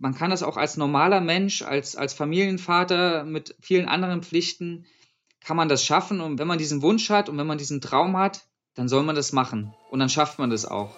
[0.00, 4.86] Man kann das auch als normaler Mensch, als, als Familienvater mit vielen anderen Pflichten,
[5.40, 6.22] kann man das schaffen.
[6.22, 9.14] Und wenn man diesen Wunsch hat und wenn man diesen Traum hat, dann soll man
[9.14, 9.74] das machen.
[9.90, 10.96] Und dann schafft man das auch.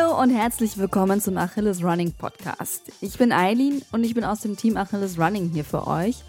[0.00, 2.90] Hallo und herzlich willkommen zum Achilles Running Podcast.
[3.00, 6.24] Ich bin Eileen und ich bin aus dem Team Achilles Running hier für euch.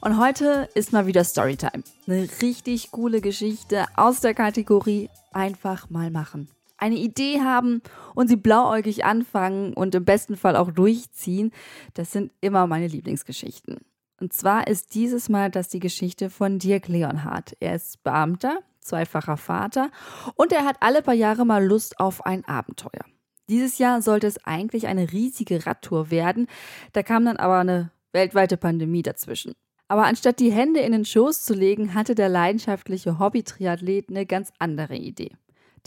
[0.00, 1.82] Und heute ist mal wieder Storytime.
[2.06, 6.48] Eine richtig coole Geschichte aus der Kategorie einfach mal machen.
[6.78, 7.82] Eine Idee haben
[8.14, 11.52] und sie blauäugig anfangen und im besten Fall auch durchziehen,
[11.94, 13.80] das sind immer meine Lieblingsgeschichten.
[14.18, 17.54] Und zwar ist dieses Mal das die Geschichte von Dirk Leonhardt.
[17.60, 19.90] Er ist Beamter zweifacher Vater
[20.34, 23.04] und er hat alle paar Jahre mal Lust auf ein Abenteuer.
[23.48, 26.46] Dieses Jahr sollte es eigentlich eine riesige Radtour werden,
[26.92, 29.54] da kam dann aber eine weltweite Pandemie dazwischen.
[29.88, 34.52] Aber anstatt die Hände in den Schoß zu legen, hatte der leidenschaftliche Hobby-Triathlet eine ganz
[34.60, 35.32] andere Idee.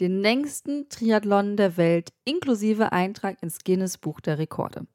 [0.02, 4.88] Den längsten Triathlon der Welt inklusive Eintrag ins Guinness Buch der Rekorde.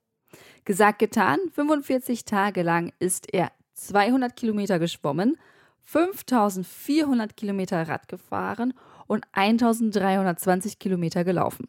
[0.67, 5.39] Gesagt, getan, 45 Tage lang ist er 200 Kilometer geschwommen,
[5.85, 8.75] 5400 Kilometer Rad gefahren
[9.07, 11.69] und 1320 Kilometer gelaufen.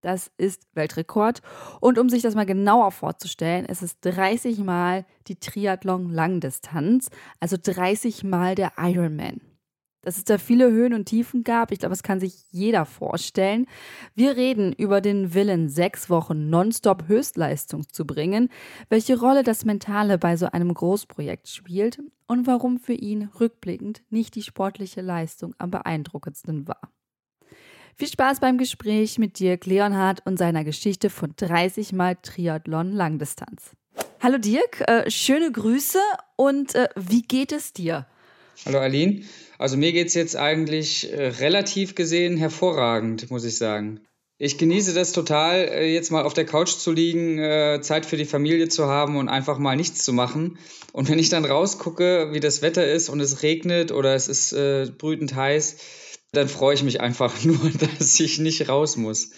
[0.00, 1.42] Das ist Weltrekord.
[1.80, 8.22] Und um sich das mal genauer vorzustellen, ist es 30 Mal die Triathlon-Langdistanz, also 30
[8.22, 9.40] Mal der Ironman
[10.02, 11.70] dass es da viele Höhen und Tiefen gab.
[11.70, 13.66] Ich glaube, das kann sich jeder vorstellen.
[14.14, 18.48] Wir reden über den Willen, sechs Wochen nonstop Höchstleistung zu bringen,
[18.88, 24.36] welche Rolle das Mentale bei so einem Großprojekt spielt und warum für ihn rückblickend nicht
[24.36, 26.92] die sportliche Leistung am beeindruckendsten war.
[27.96, 33.72] Viel Spaß beim Gespräch mit Dirk Leonhardt und seiner Geschichte von 30 Mal Triathlon Langdistanz.
[34.20, 35.98] Hallo Dirk, äh, schöne Grüße
[36.36, 38.06] und äh, wie geht es dir?
[38.64, 39.22] Hallo Aline.
[39.58, 44.00] Also mir geht es jetzt eigentlich äh, relativ gesehen hervorragend, muss ich sagen.
[44.40, 48.16] Ich genieße das total, äh, jetzt mal auf der Couch zu liegen, äh, Zeit für
[48.16, 50.58] die Familie zu haben und einfach mal nichts zu machen.
[50.92, 54.52] Und wenn ich dann rausgucke, wie das Wetter ist und es regnet oder es ist
[54.52, 55.78] äh, brütend heiß,
[56.30, 57.58] dann freue ich mich einfach nur,
[57.98, 59.30] dass ich nicht raus muss.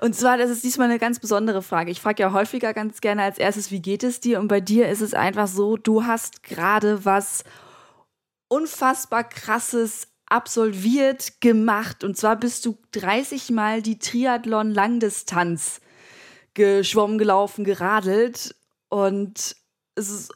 [0.00, 1.92] Und zwar, das ist diesmal eine ganz besondere Frage.
[1.92, 4.40] Ich frage ja häufiger ganz gerne als erstes, wie geht es dir?
[4.40, 7.44] Und bei dir ist es einfach so, du hast gerade was
[8.48, 12.02] unfassbar krasses absolviert, gemacht.
[12.04, 15.80] Und zwar bist du 30 Mal die Triathlon-Langdistanz
[16.54, 18.54] geschwommen, gelaufen, geradelt.
[18.88, 19.56] Und
[19.94, 20.32] es ist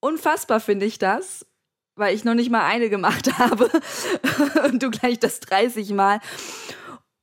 [0.00, 1.46] unfassbar, finde ich das,
[1.96, 3.70] weil ich noch nicht mal eine gemacht habe.
[4.64, 6.20] und du gleich das 30 Mal.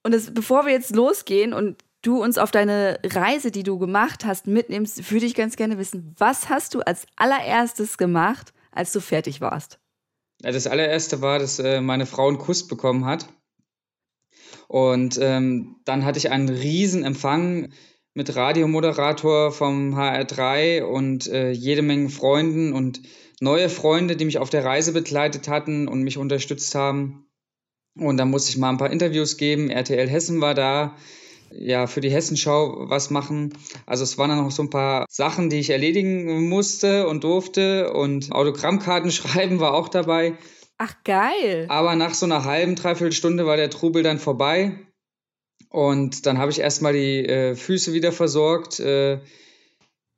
[0.04, 4.26] Und das, bevor wir jetzt losgehen und du uns auf deine Reise, die du gemacht
[4.26, 9.02] hast, mitnimmst, würde ich ganz gerne wissen, was hast du als allererstes gemacht, als du
[9.02, 9.80] fertig warst?
[10.52, 13.28] Das allererste war, dass äh, meine Frau einen Kuss bekommen hat.
[14.68, 17.72] Und ähm, dann hatte ich einen riesen Empfang
[18.14, 23.02] mit Radiomoderator vom HR3 und äh, jede Menge Freunden und
[23.40, 27.28] neue Freunde, die mich auf der Reise begleitet hatten und mich unterstützt haben.
[27.98, 29.70] Und dann musste ich mal ein paar Interviews geben.
[29.70, 30.96] RTL Hessen war da
[31.52, 33.54] ja, für die Hessenschau was machen.
[33.86, 37.94] Also es waren dann noch so ein paar Sachen, die ich erledigen musste und durfte
[37.94, 40.38] und Autogrammkarten schreiben war auch dabei.
[40.78, 41.68] Ach geil.
[41.70, 44.78] Aber nach so einer halben, dreiviertel Stunde war der Trubel dann vorbei
[45.70, 49.20] und dann habe ich erstmal die äh, Füße wieder versorgt, äh,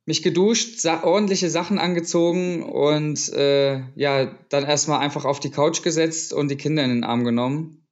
[0.04, 5.82] mich geduscht, sa ordentliche Sachen angezogen und äh, ja, dann erstmal einfach auf die Couch
[5.82, 7.87] gesetzt und die Kinder in den Arm genommen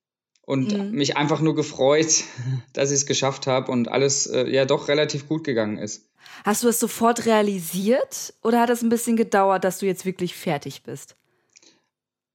[0.46, 0.92] und mhm.
[0.92, 2.24] mich einfach nur gefreut,
[2.72, 6.06] dass ich es geschafft habe und alles äh, ja doch relativ gut gegangen ist.
[6.44, 10.34] Hast du es sofort realisiert oder hat es ein bisschen gedauert, dass du jetzt wirklich
[10.34, 11.16] fertig bist?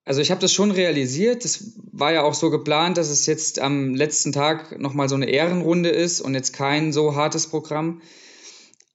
[0.04, 1.46] Also ich habe das schon realisiert.
[1.46, 5.30] Es war ja auch so geplant, dass es jetzt am letzten Tag nochmal so eine
[5.30, 8.02] Ehrenrunde ist und jetzt kein so hartes Programm.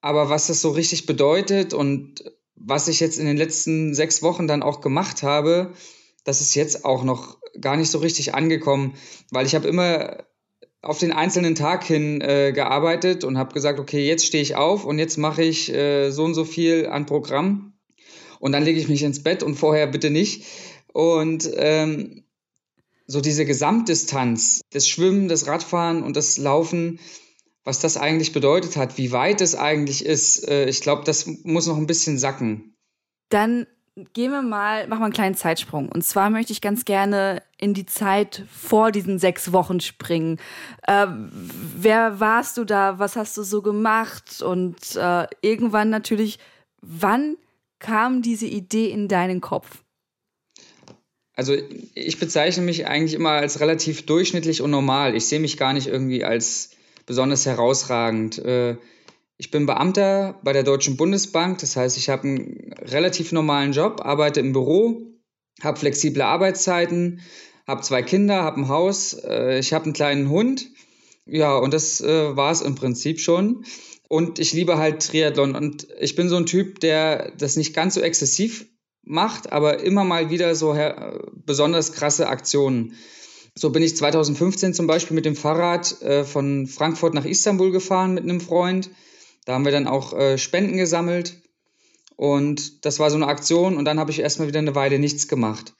[0.00, 2.24] Aber was das so richtig bedeutet und
[2.56, 5.72] was ich jetzt in den letzten sechs Wochen dann auch gemacht habe,
[6.24, 8.94] das ist jetzt auch noch gar nicht so richtig angekommen,
[9.30, 10.24] weil ich habe immer
[10.82, 14.84] auf den einzelnen Tag hin äh, gearbeitet und habe gesagt, okay, jetzt stehe ich auf
[14.84, 17.72] und jetzt mache ich äh, so und so viel an Programm
[18.38, 20.44] und dann lege ich mich ins Bett und vorher bitte nicht.
[20.92, 22.24] Und ähm,
[23.06, 26.98] so diese Gesamtdistanz, das Schwimmen, das Radfahren und das Laufen,
[27.64, 31.66] was das eigentlich bedeutet hat, wie weit es eigentlich ist, äh, ich glaube, das muss
[31.66, 32.76] noch ein bisschen sacken.
[33.28, 33.66] Dann
[34.12, 35.88] gehen wir mal, machen wir einen kleinen Zeitsprung.
[35.88, 40.38] Und zwar möchte ich ganz gerne in die Zeit vor diesen sechs Wochen springen.
[40.86, 42.98] Äh, wer warst du da?
[42.98, 44.42] Was hast du so gemacht?
[44.42, 46.38] Und äh, irgendwann natürlich,
[46.82, 47.36] wann
[47.78, 49.82] kam diese Idee in deinen Kopf?
[51.34, 51.54] Also
[51.94, 55.14] ich bezeichne mich eigentlich immer als relativ durchschnittlich und normal.
[55.14, 56.70] Ich sehe mich gar nicht irgendwie als
[57.06, 58.38] besonders herausragend.
[58.38, 58.76] Äh,
[59.38, 64.00] ich bin Beamter bei der Deutschen Bundesbank, das heißt, ich habe einen relativ normalen Job,
[64.02, 65.02] arbeite im Büro,
[65.62, 67.20] habe flexible Arbeitszeiten,
[67.66, 70.70] habe zwei Kinder, habe ein Haus, äh, ich habe einen kleinen Hund.
[71.26, 73.64] Ja, und das äh, war es im Prinzip schon.
[74.08, 75.56] Und ich liebe halt Triathlon.
[75.56, 78.66] Und ich bin so ein Typ, der das nicht ganz so exzessiv
[79.02, 80.76] macht, aber immer mal wieder so
[81.44, 82.94] besonders krasse Aktionen.
[83.58, 88.14] So bin ich 2015 zum Beispiel mit dem Fahrrad äh, von Frankfurt nach Istanbul gefahren
[88.14, 88.90] mit einem Freund.
[89.46, 91.40] Da haben wir dann auch äh, Spenden gesammelt.
[92.16, 93.76] Und das war so eine Aktion.
[93.76, 95.72] Und dann habe ich erstmal wieder eine Weile nichts gemacht.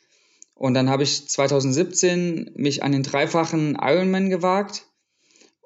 [0.55, 4.87] Und dann habe ich 2017 mich an den dreifachen Ironman gewagt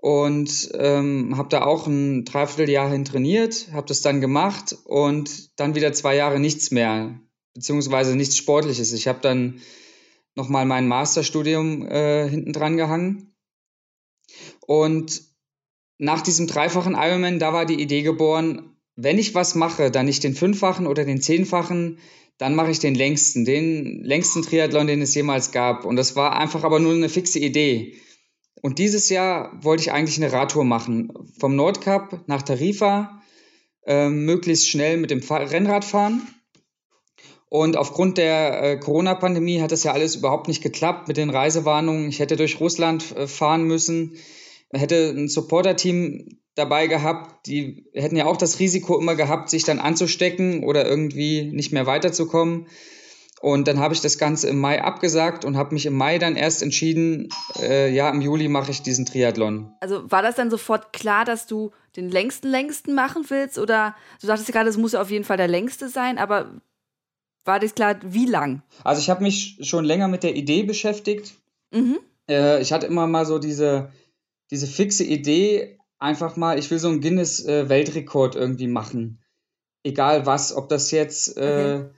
[0.01, 5.75] und ähm, habe da auch ein Dreivierteljahr hin trainiert, habe das dann gemacht und dann
[5.75, 7.21] wieder zwei Jahre nichts mehr,
[7.55, 8.93] beziehungsweise nichts Sportliches.
[8.93, 9.61] Ich habe dann
[10.35, 13.37] nochmal mein Masterstudium äh, hinten dran gehangen
[14.67, 15.30] und
[16.01, 20.25] nach diesem dreifachen Ironman, da war die Idee geboren, wenn ich was mache, dann nicht
[20.25, 21.99] den fünffachen oder den zehnfachen,
[22.39, 25.85] dann mache ich den längsten, den längsten Triathlon, den es jemals gab.
[25.85, 27.97] Und das war einfach aber nur eine fixe Idee.
[28.63, 31.13] Und dieses Jahr wollte ich eigentlich eine Radtour machen.
[31.39, 33.21] Vom Nordkap nach Tarifa,
[33.87, 36.23] äh, möglichst schnell mit dem Rennrad fahren.
[37.51, 42.09] Und aufgrund der äh, Corona-Pandemie hat das ja alles überhaupt nicht geklappt mit den Reisewarnungen.
[42.09, 44.17] Ich hätte durch Russland äh, fahren müssen,
[44.73, 49.79] hätte ein Supporter-Team dabei gehabt, die hätten ja auch das Risiko immer gehabt, sich dann
[49.79, 52.67] anzustecken oder irgendwie nicht mehr weiterzukommen.
[53.41, 56.37] Und dann habe ich das Ganze im Mai abgesagt und habe mich im Mai dann
[56.37, 59.73] erst entschieden, äh, ja, im Juli mache ich diesen Triathlon.
[59.81, 63.59] Also war das dann sofort klar, dass du den längsten, längsten machen willst?
[63.59, 66.61] Oder du sagtest ja gerade, es muss ja auf jeden Fall der längste sein, aber
[67.47, 68.63] war das klar, wie lang?
[68.85, 71.33] Also ich habe mich schon länger mit der Idee beschäftigt.
[71.71, 71.99] Mhm.
[72.29, 73.91] Äh, ich hatte immer mal so diese,
[74.51, 79.23] diese fixe Idee, einfach mal, ich will so einen Guinness-Weltrekord äh, irgendwie machen.
[79.83, 81.91] Egal was, ob das jetzt äh, okay.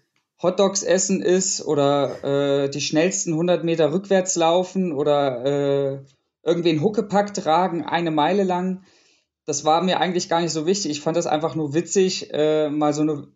[0.43, 6.05] Hotdogs essen ist oder äh, die schnellsten 100 Meter rückwärts laufen oder äh,
[6.43, 8.85] irgendwie einen Huckepack tragen, eine Meile lang.
[9.45, 10.91] Das war mir eigentlich gar nicht so wichtig.
[10.91, 13.29] Ich fand das einfach nur witzig, äh, mal so eine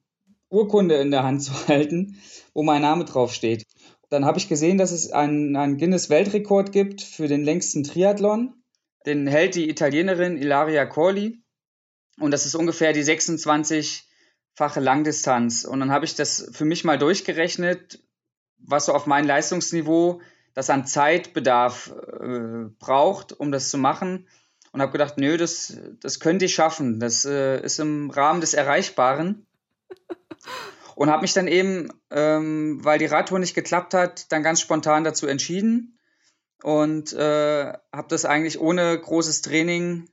[0.51, 2.17] Urkunde in der Hand zu halten,
[2.55, 3.65] wo mein Name draufsteht.
[4.09, 8.55] Dann habe ich gesehen, dass es einen, einen Guinness-Weltrekord gibt für den längsten Triathlon.
[9.07, 11.41] Den hält die Italienerin Ilaria Corli.
[12.19, 15.65] Und das ist ungefähr die 26-fache Langdistanz.
[15.65, 18.01] Und dann habe ich das für mich mal durchgerechnet,
[18.59, 20.21] was so auf mein Leistungsniveau
[20.55, 24.27] das an Zeitbedarf äh, braucht, um das zu machen.
[24.73, 26.99] Und habe gedacht, nö, das, das könnte ich schaffen.
[26.99, 29.47] Das äh, ist im Rahmen des Erreichbaren.
[30.97, 35.05] Und habe mich dann eben, ähm, weil die Radtour nicht geklappt hat, dann ganz spontan
[35.05, 35.96] dazu entschieden
[36.63, 40.09] und äh, habe das eigentlich ohne großes Training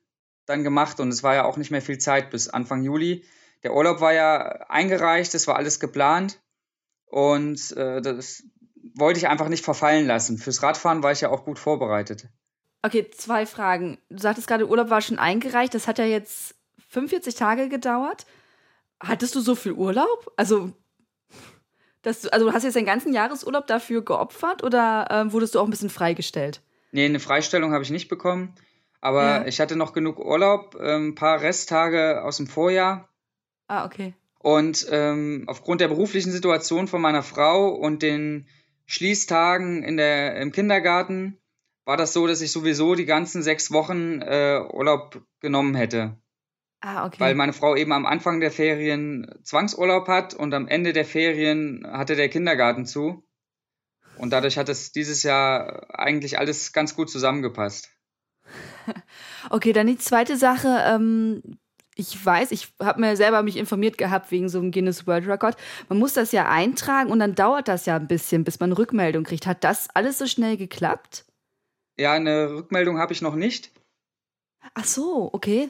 [0.45, 3.23] dann gemacht und es war ja auch nicht mehr viel Zeit bis Anfang Juli.
[3.63, 6.41] Der Urlaub war ja eingereicht, es war alles geplant
[7.05, 8.43] und äh, das
[8.95, 10.37] wollte ich einfach nicht verfallen lassen.
[10.37, 12.27] Fürs Radfahren war ich ja auch gut vorbereitet.
[12.81, 13.97] Okay, zwei Fragen.
[14.09, 15.73] Du sagtest gerade, Urlaub war schon eingereicht.
[15.73, 16.55] Das hat ja jetzt
[16.89, 18.25] 45 Tage gedauert.
[18.99, 20.33] Hattest du so viel Urlaub?
[20.35, 20.73] Also
[22.03, 25.59] dass du, also hast du jetzt deinen ganzen Jahresurlaub dafür geopfert oder äh, wurdest du
[25.59, 26.61] auch ein bisschen freigestellt?
[26.91, 28.53] Nee, eine Freistellung habe ich nicht bekommen.
[29.01, 29.45] Aber ja.
[29.45, 33.09] ich hatte noch genug Urlaub, äh, ein paar Resttage aus dem Vorjahr.
[33.67, 34.13] Ah, okay.
[34.39, 38.47] Und ähm, aufgrund der beruflichen Situation von meiner Frau und den
[38.85, 41.37] Schließtagen in der, im Kindergarten
[41.85, 46.17] war das so, dass ich sowieso die ganzen sechs Wochen äh, Urlaub genommen hätte.
[46.85, 47.15] Ah, okay.
[47.19, 51.87] Weil meine Frau eben am Anfang der Ferien Zwangsurlaub hat und am Ende der Ferien
[51.89, 53.25] hatte der Kindergarten zu.
[54.17, 57.89] Und dadurch hat es dieses Jahr eigentlich alles ganz gut zusammengepasst.
[59.49, 60.83] Okay, dann die zweite Sache.
[60.85, 61.57] Ähm,
[61.95, 65.57] ich weiß, ich habe mir selber mich informiert gehabt wegen so einem Guinness World Record.
[65.89, 69.25] Man muss das ja eintragen und dann dauert das ja ein bisschen, bis man Rückmeldung
[69.25, 69.45] kriegt.
[69.45, 71.25] Hat das alles so schnell geklappt?
[71.97, 73.71] Ja, eine Rückmeldung habe ich noch nicht.
[74.73, 75.69] Ach so, okay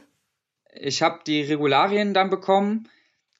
[0.75, 2.89] ich habe die Regularien dann bekommen,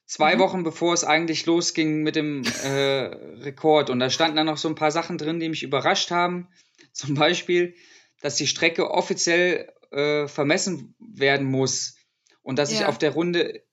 [0.05, 0.39] zwei mhm.
[0.39, 2.69] Wochen bevor es eigentlich losging mit dem äh,
[3.43, 3.89] Rekord.
[3.89, 6.47] Und da standen dann noch so ein paar Sachen drin, die mich überrascht haben.
[6.91, 7.75] Zum Beispiel,
[8.21, 11.95] dass die Strecke offiziell äh, vermessen werden muss
[12.41, 12.79] und dass ja.
[12.79, 13.63] ich auf der Runde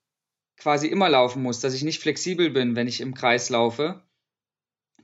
[0.56, 4.02] quasi immer laufen muss, dass ich nicht flexibel bin, wenn ich im Kreis laufe.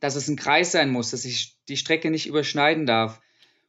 [0.00, 3.20] dass es ein Kreis sein muss, dass ich die Strecke nicht überschneiden darf.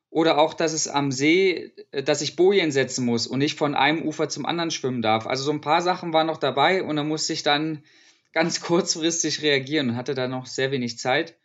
[0.09, 3.75] Oder auch, dass es am See, äh, dass ich Bojen setzen muss und nicht von
[3.75, 5.27] einem Ufer zum anderen schwimmen darf.
[5.27, 7.83] Also so ein paar Sachen waren noch dabei und da musste ich dann
[8.33, 11.35] ganz kurzfristig reagieren und hatte da noch sehr wenig Zeit.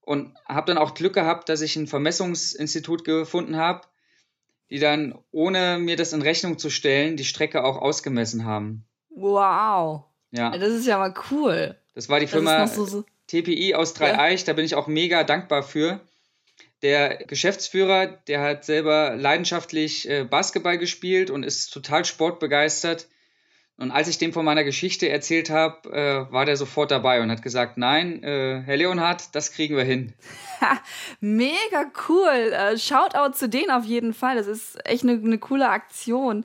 [0.00, 3.86] Und habe dann auch Glück gehabt, dass ich ein Vermessungsinstitut gefunden habe,
[4.68, 8.84] die dann, ohne mir das in Rechnung zu stellen, die Strecke auch ausgemessen haben.
[9.08, 10.04] Wow.
[10.30, 10.50] Ja.
[10.58, 11.78] Das ist ja mal cool.
[11.94, 14.46] Das war die Firma so, so TPI aus Dreieich, ja.
[14.46, 16.00] da bin ich auch mega dankbar für.
[16.82, 23.08] Der Geschäftsführer, der hat selber leidenschaftlich äh, Basketball gespielt und ist total sportbegeistert.
[23.76, 27.30] Und als ich dem von meiner Geschichte erzählt habe, äh, war der sofort dabei und
[27.30, 30.12] hat gesagt, nein, äh, Herr Leonhard, das kriegen wir hin.
[31.20, 32.52] Mega cool.
[32.52, 34.36] Äh, Shoutout zu denen auf jeden Fall.
[34.36, 36.44] Das ist echt eine, eine coole Aktion.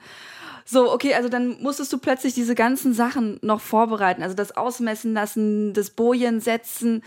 [0.65, 4.23] So, okay, also dann musstest du plötzlich diese ganzen Sachen noch vorbereiten.
[4.23, 7.03] Also das Ausmessen lassen, das Bojen setzen.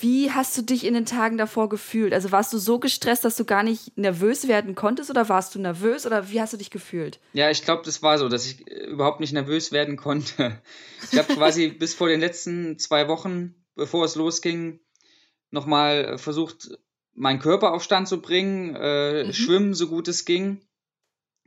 [0.00, 2.12] Wie hast du dich in den Tagen davor gefühlt?
[2.12, 5.58] Also warst du so gestresst, dass du gar nicht nervös werden konntest oder warst du
[5.58, 7.20] nervös oder wie hast du dich gefühlt?
[7.32, 10.60] Ja, ich glaube, das war so, dass ich äh, überhaupt nicht nervös werden konnte.
[11.10, 14.78] Ich habe quasi bis vor den letzten zwei Wochen, bevor es losging,
[15.50, 16.70] nochmal äh, versucht,
[17.12, 19.32] meinen Körper auf Stand zu bringen, äh, mhm.
[19.32, 20.60] schwimmen so gut es ging.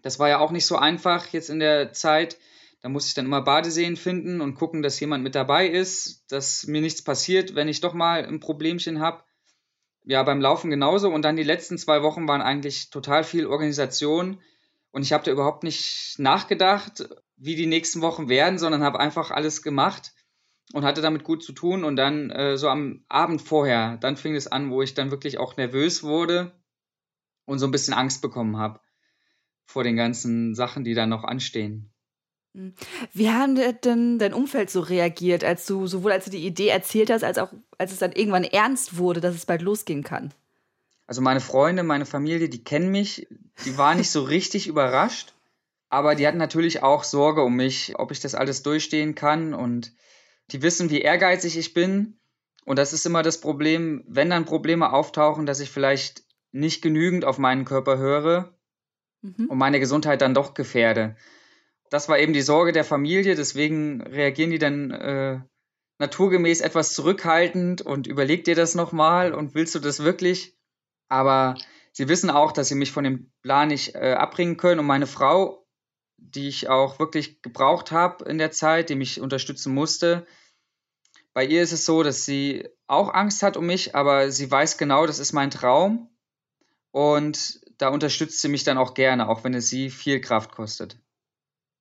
[0.02, 2.38] Das war ja auch nicht so einfach jetzt in der Zeit.
[2.86, 6.68] Da muss ich dann immer Badeseen finden und gucken, dass jemand mit dabei ist, dass
[6.68, 9.24] mir nichts passiert, wenn ich doch mal ein Problemchen habe.
[10.04, 11.10] Ja, beim Laufen genauso.
[11.10, 14.40] Und dann die letzten zwei Wochen waren eigentlich total viel Organisation.
[14.92, 19.32] Und ich habe da überhaupt nicht nachgedacht, wie die nächsten Wochen werden, sondern habe einfach
[19.32, 20.14] alles gemacht
[20.74, 21.86] und hatte damit gut zu tun.
[21.86, 25.40] Und dann äh, so am Abend vorher, dann fing es an, wo ich dann wirklich
[25.40, 26.52] auch nervös wurde
[27.46, 28.80] und so ein bisschen Angst bekommen habe
[29.66, 31.92] vor den ganzen Sachen, die da noch anstehen.
[32.56, 32.74] Hm.
[33.14, 37.12] Wie haben denn dein Umfeld so reagiert, als du, sowohl als du die Idee erzählt
[37.12, 40.34] hast, als auch als es dann irgendwann ernst wurde, dass es bald losgehen kann?
[41.06, 43.28] Also meine Freunde, meine Familie, die kennen mich,
[43.66, 45.34] die waren nicht so richtig überrascht,
[45.90, 49.94] aber die hatten natürlich auch Sorge um mich, ob ich das alles durchstehen kann und
[50.52, 52.18] die wissen, wie ehrgeizig ich bin.
[52.64, 57.26] Und das ist immer das Problem, wenn dann Probleme auftauchen, dass ich vielleicht nicht genügend
[57.26, 58.54] auf meinen Körper höre
[59.22, 59.48] mhm.
[59.48, 61.16] und meine Gesundheit dann doch gefährde
[61.96, 65.40] das war eben die Sorge der Familie, deswegen reagieren die dann äh,
[65.98, 70.58] naturgemäß etwas zurückhaltend und überleg dir das nochmal und willst du das wirklich?
[71.08, 71.56] Aber
[71.94, 75.08] sie wissen auch, dass sie mich von dem Plan nicht äh, abbringen können und meine
[75.08, 75.66] Frau,
[76.18, 80.28] die ich auch wirklich gebraucht habe in der Zeit, die mich unterstützen musste,
[81.34, 84.78] bei ihr ist es so, dass sie auch Angst hat um mich, aber sie weiß
[84.78, 86.10] genau, das ist mein Traum
[86.92, 90.98] und da unterstützt sie mich dann auch gerne, auch wenn es sie viel Kraft kostet.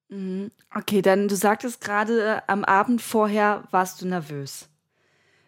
[0.08, 0.50] Mhm.
[0.74, 4.68] Okay, dann du sagtest gerade, am Abend vorher warst du nervös.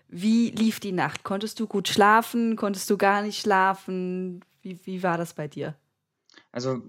[0.09, 1.25] Wie lief die Nacht?
[1.25, 2.57] Konntest du gut schlafen?
[2.57, 4.45] Konntest du gar nicht schlafen?
[4.63, 5.75] Wie, wie war das bei dir?
[6.53, 6.83] Also,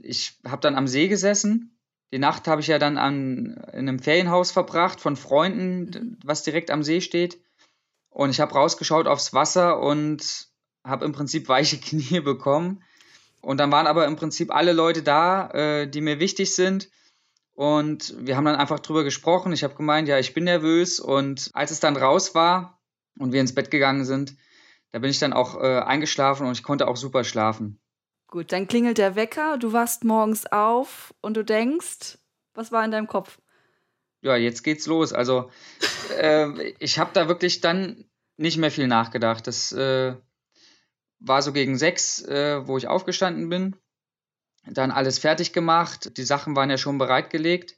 [0.00, 1.76] ich habe dann am See gesessen.
[2.12, 6.18] Die Nacht habe ich ja dann an, in einem Ferienhaus verbracht von Freunden, mhm.
[6.24, 7.40] was direkt am See steht.
[8.10, 10.48] Und ich habe rausgeschaut aufs Wasser und
[10.84, 12.82] habe im Prinzip weiche Knie bekommen.
[13.42, 16.88] Und dann waren aber im Prinzip alle Leute da, äh, die mir wichtig sind.
[17.54, 19.52] Und wir haben dann einfach drüber gesprochen.
[19.52, 21.00] Ich habe gemeint, ja, ich bin nervös.
[21.00, 22.80] Und als es dann raus war
[23.18, 24.36] und wir ins Bett gegangen sind,
[24.92, 27.80] da bin ich dann auch äh, eingeschlafen und ich konnte auch super schlafen.
[28.28, 32.18] Gut, dann klingelt der Wecker, du wachst morgens auf und du denkst,
[32.54, 33.38] was war in deinem Kopf?
[34.22, 35.12] Ja, jetzt geht's los.
[35.12, 35.50] Also
[36.18, 38.04] äh, ich habe da wirklich dann
[38.36, 39.46] nicht mehr viel nachgedacht.
[39.46, 40.14] Das äh,
[41.24, 43.76] war so gegen sechs, äh, wo ich aufgestanden bin
[44.66, 46.16] dann alles fertig gemacht.
[46.16, 47.76] Die Sachen waren ja schon bereitgelegt.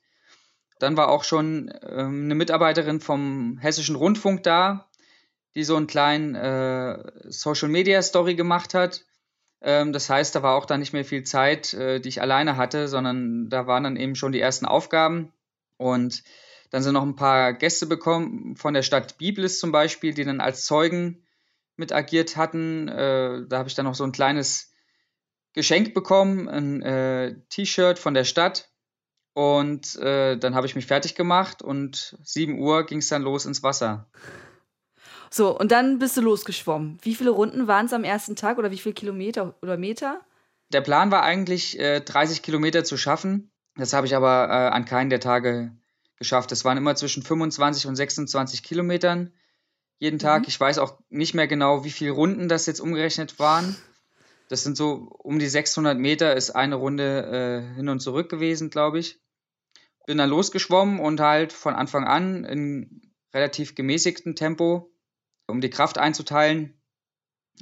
[0.79, 4.91] Dann war auch schon ähm, eine Mitarbeiterin vom Hessischen Rundfunk da,
[5.55, 9.05] die so einen kleinen äh, Social Media Story gemacht hat.
[9.63, 12.57] Ähm, das heißt, da war auch dann nicht mehr viel Zeit, äh, die ich alleine
[12.57, 15.33] hatte, sondern da waren dann eben schon die ersten Aufgaben.
[15.77, 16.25] Und
[16.71, 20.41] dann sind noch ein paar Gäste bekommen von der Stadt Biblis zum Beispiel, die dann
[20.41, 21.25] als Zeugen
[21.77, 22.89] mit agiert hatten.
[22.89, 24.73] Äh, da habe ich dann noch so ein kleines
[25.53, 28.71] geschenkt bekommen, ein äh, T-Shirt von der Stadt.
[29.33, 33.47] Und äh, dann habe ich mich fertig gemacht und 7 Uhr ging es dann los
[33.47, 34.09] ins Wasser.
[35.31, 36.99] So, und dann bist du losgeschwommen.
[37.03, 40.21] Wie viele Runden waren es am ersten Tag oder wie viele Kilometer oder Meter?
[40.73, 43.51] Der Plan war eigentlich, äh, 30 Kilometer zu schaffen.
[43.77, 45.77] Das habe ich aber äh, an keinen der Tage
[46.17, 46.53] geschafft.
[46.53, 49.33] Es waren immer zwischen 25 und 26 Kilometern
[49.99, 50.43] jeden Tag.
[50.43, 50.49] Mhm.
[50.49, 53.77] Ich weiß auch nicht mehr genau, wie viele Runden das jetzt umgerechnet waren.
[54.49, 58.71] Das sind so um die 600 Meter, ist eine Runde äh, hin und zurück gewesen,
[58.71, 59.21] glaube ich.
[60.07, 64.93] Bin dann losgeschwommen und halt von Anfang an in relativ gemäßigtem Tempo
[65.47, 66.81] um die Kraft einzuteilen.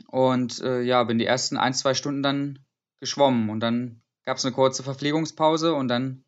[0.08, 2.58] Und äh, ja, bin die ersten ein, zwei Stunden dann
[3.00, 6.24] geschwommen und dann gab es eine kurze Verpflegungspause und dann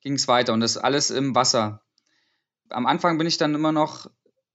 [0.00, 1.82] ging es weiter und das alles im Wasser.
[2.70, 4.10] Am Anfang bin ich dann immer noch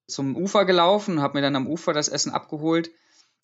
[0.07, 2.91] zum Ufer gelaufen, habe mir dann am Ufer das Essen abgeholt.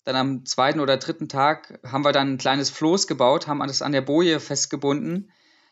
[0.04, 3.82] Dann am zweiten oder dritten Tag haben wir dann ein kleines Floß gebaut, haben das
[3.82, 5.30] an der Boje festgebunden.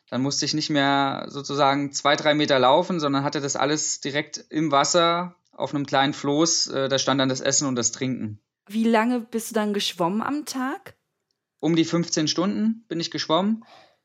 [0.09, 4.45] Dann musste ich nicht mehr sozusagen zwei, drei Meter laufen, sondern hatte das alles direkt
[4.51, 6.69] im Wasser auf einem kleinen Floß.
[6.69, 8.41] Äh, da stand dann das Essen und das Trinken.
[8.67, 10.95] Wie lange bist du dann geschwommen am Tag?
[11.61, 13.65] Um die 15 Stunden bin ich geschwommen.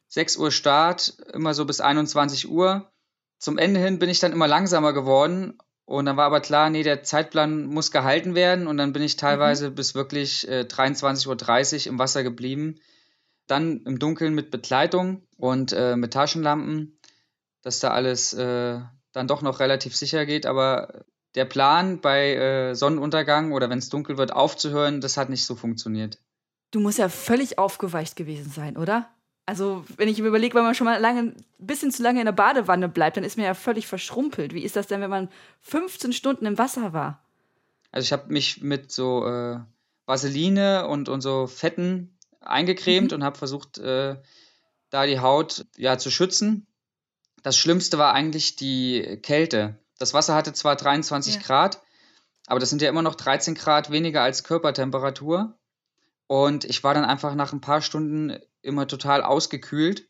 [0.09, 2.91] 6 Uhr Start, immer so bis 21 Uhr.
[3.39, 6.83] Zum Ende hin bin ich dann immer langsamer geworden und dann war aber klar, nee,
[6.83, 8.67] der Zeitplan muss gehalten werden.
[8.67, 9.75] Und dann bin ich teilweise mhm.
[9.75, 12.75] bis wirklich äh, 23.30 Uhr im Wasser geblieben.
[13.47, 16.99] Dann im Dunkeln mit Begleitung und äh, mit Taschenlampen,
[17.61, 18.81] dass da alles äh,
[19.13, 20.45] dann doch noch relativ sicher geht.
[20.45, 25.45] Aber der Plan bei äh, Sonnenuntergang oder wenn es dunkel wird aufzuhören, das hat nicht
[25.45, 26.19] so funktioniert.
[26.71, 29.09] Du musst ja völlig aufgeweicht gewesen sein, oder?
[29.47, 32.25] Also, wenn ich mir überlege, wenn man schon mal lange, ein bisschen zu lange in
[32.25, 34.53] der Badewanne bleibt, dann ist man ja völlig verschrumpelt.
[34.53, 35.29] Wie ist das denn, wenn man
[35.61, 37.23] 15 Stunden im Wasser war?
[37.91, 39.59] Also, ich habe mich mit so äh,
[40.05, 43.15] Vaseline und, und so Fetten eingecremt mhm.
[43.15, 44.17] und habe versucht, äh,
[44.89, 46.67] da die Haut ja zu schützen.
[47.41, 49.79] Das Schlimmste war eigentlich die Kälte.
[49.97, 51.41] Das Wasser hatte zwar 23 ja.
[51.41, 51.81] Grad,
[52.47, 55.57] aber das sind ja immer noch 13 Grad weniger als Körpertemperatur.
[56.27, 60.09] Und ich war dann einfach nach ein paar Stunden immer total ausgekühlt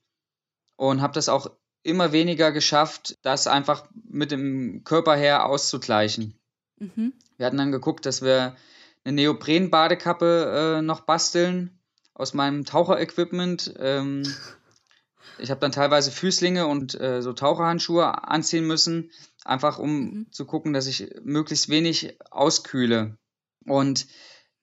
[0.75, 1.51] und habe das auch
[1.83, 6.37] immer weniger geschafft, das einfach mit dem Körper her auszugleichen.
[6.79, 7.13] Mhm.
[7.37, 8.55] Wir hatten dann geguckt, dass wir
[9.03, 11.79] eine Neopren-Badekappe äh, noch basteln
[12.13, 13.75] aus meinem Taucherequipment.
[13.79, 14.23] Ähm,
[15.37, 19.11] ich habe dann teilweise Füßlinge und äh, so Taucherhandschuhe anziehen müssen,
[19.45, 20.31] einfach um mhm.
[20.31, 23.17] zu gucken, dass ich möglichst wenig auskühle.
[23.65, 24.07] Und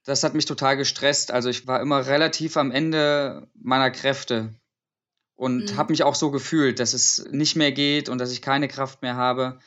[0.05, 1.31] das hat mich total gestresst.
[1.31, 4.55] Also ich war immer relativ am Ende meiner Kräfte
[5.35, 5.77] und mhm.
[5.77, 9.03] habe mich auch so gefühlt, dass es nicht mehr geht und dass ich keine Kraft
[9.03, 9.59] mehr habe.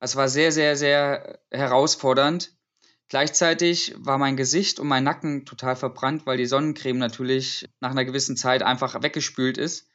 [0.00, 2.52] Es war sehr, sehr, sehr herausfordernd.
[3.08, 8.06] Gleichzeitig war mein Gesicht und mein Nacken total verbrannt, weil die Sonnencreme natürlich nach einer
[8.06, 9.86] gewissen Zeit einfach weggespült ist.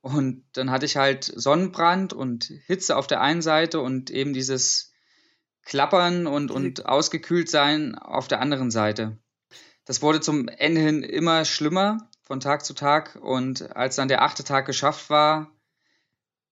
[0.00, 4.89] Und dann hatte ich halt Sonnenbrand und Hitze auf der einen Seite und eben dieses
[5.70, 9.16] Klappern und, und ausgekühlt sein auf der anderen Seite.
[9.84, 14.22] Das wurde zum Ende hin immer schlimmer von Tag zu Tag und als dann der
[14.22, 15.52] achte Tag geschafft war,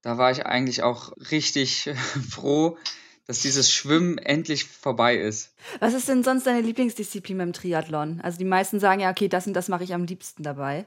[0.02, 1.90] da war ich eigentlich auch richtig
[2.30, 2.78] froh,
[3.26, 5.52] dass dieses Schwimmen endlich vorbei ist.
[5.80, 8.20] Was ist denn sonst deine Lieblingsdisziplin beim Triathlon?
[8.20, 10.86] Also die meisten sagen ja, okay, das und das mache ich am liebsten dabei.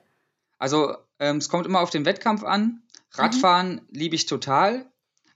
[0.57, 2.81] Also ähm, es kommt immer auf den Wettkampf an.
[3.11, 3.87] Radfahren mhm.
[3.89, 4.89] liebe ich total.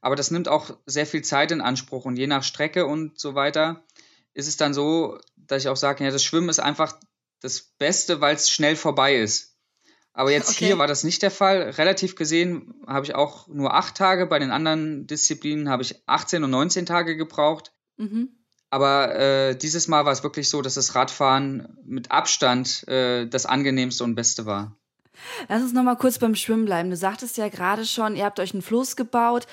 [0.06, 3.34] Aber das nimmt auch sehr viel Zeit in Anspruch und je nach Strecke und so
[3.34, 3.84] weiter
[4.36, 7.00] ist es dann so, dass ich auch sage, ja, das Schwimmen ist einfach
[7.42, 9.58] das Beste, weil es schnell vorbei ist.
[10.14, 10.68] Aber jetzt okay.
[10.68, 11.72] hier war das nicht der Fall.
[11.72, 14.28] Relativ gesehen habe ich auch nur acht Tage.
[14.28, 17.74] Bei den anderen Disziplinen habe ich 18 und 19 Tage gebraucht.
[17.98, 18.30] Mhm.
[18.70, 23.48] Aber äh, dieses Mal war es wirklich so, dass das Radfahren mit Abstand äh, das
[23.48, 24.78] angenehmste und beste war.
[25.48, 26.90] Lass uns noch mal kurz beim Schwimmen bleiben.
[26.90, 29.48] Du sagtest ja gerade schon, ihr habt euch einen Fluss gebaut.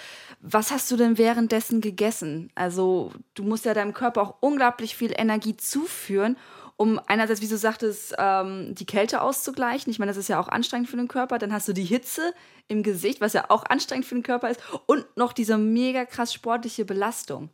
[0.45, 2.51] Was hast du denn währenddessen gegessen?
[2.57, 6.37] Also, du musst ja deinem Körper auch unglaublich viel Energie zuführen,
[6.77, 9.93] um einerseits, wie du sagtest, ähm, die Kälte auszugleichen.
[9.93, 11.39] Ich meine, das ist ja auch anstrengend für den Körper.
[11.39, 12.35] Dann hast du die Hitze
[12.67, 14.61] im Gesicht, was ja auch anstrengend für den Körper ist.
[14.87, 17.49] Und noch diese mega krass sportliche Belastung.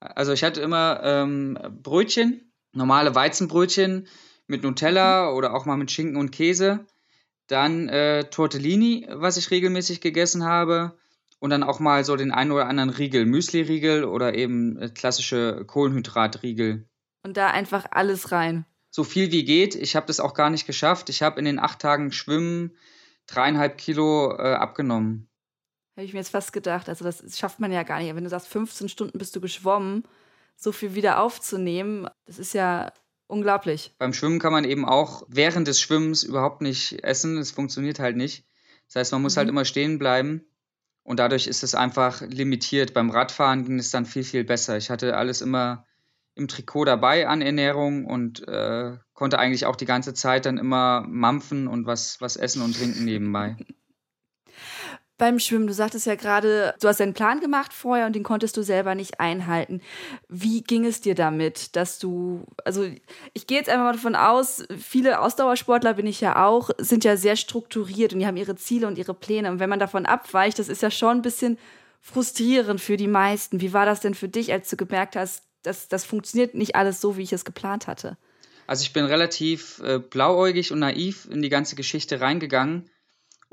[0.00, 4.08] Also, ich hatte immer ähm, Brötchen, normale Weizenbrötchen
[4.46, 5.36] mit Nutella mhm.
[5.36, 6.86] oder auch mal mit Schinken und Käse.
[7.48, 10.96] Dann äh, Tortellini, was ich regelmäßig gegessen habe.
[11.44, 15.66] Und dann auch mal so den einen oder anderen Riegel, Müsli-Riegel oder eben äh, klassische
[15.66, 16.88] Kohlenhydratriegel.
[17.22, 18.64] Und da einfach alles rein.
[18.88, 19.74] So viel wie geht.
[19.74, 21.10] Ich habe das auch gar nicht geschafft.
[21.10, 22.74] Ich habe in den acht Tagen Schwimmen
[23.26, 25.28] dreieinhalb Kilo äh, abgenommen.
[25.98, 26.88] Habe ich mir jetzt fast gedacht.
[26.88, 28.16] Also das schafft man ja gar nicht.
[28.16, 30.04] Wenn du sagst, 15 Stunden bist du geschwommen,
[30.56, 32.90] so viel wieder aufzunehmen, das ist ja
[33.26, 33.92] unglaublich.
[33.98, 37.36] Beim Schwimmen kann man eben auch während des Schwimmens überhaupt nicht essen.
[37.36, 38.46] Es funktioniert halt nicht.
[38.86, 39.48] Das heißt, man muss halt mhm.
[39.48, 40.46] halt immer stehen bleiben.
[41.04, 42.94] Und dadurch ist es einfach limitiert.
[42.94, 44.76] Beim Radfahren ging es dann viel, viel besser.
[44.78, 45.86] Ich hatte alles immer
[46.34, 51.04] im Trikot dabei an Ernährung und äh, konnte eigentlich auch die ganze Zeit dann immer
[51.06, 53.56] mampfen und was, was essen und trinken nebenbei.
[55.18, 55.66] beim Schwimmen?
[55.66, 58.94] Du sagtest ja gerade, du hast einen Plan gemacht vorher und den konntest du selber
[58.94, 59.80] nicht einhalten.
[60.28, 62.84] Wie ging es dir damit, dass du, also
[63.32, 67.16] ich gehe jetzt einfach mal davon aus, viele Ausdauersportler bin ich ja auch, sind ja
[67.16, 69.50] sehr strukturiert und die haben ihre Ziele und ihre Pläne.
[69.50, 71.58] Und wenn man davon abweicht, das ist ja schon ein bisschen
[72.00, 73.60] frustrierend für die meisten.
[73.60, 77.00] Wie war das denn für dich, als du gemerkt hast, das, das funktioniert nicht alles
[77.00, 78.18] so, wie ich es geplant hatte.
[78.66, 82.90] Also ich bin relativ äh, blauäugig und naiv in die ganze Geschichte reingegangen.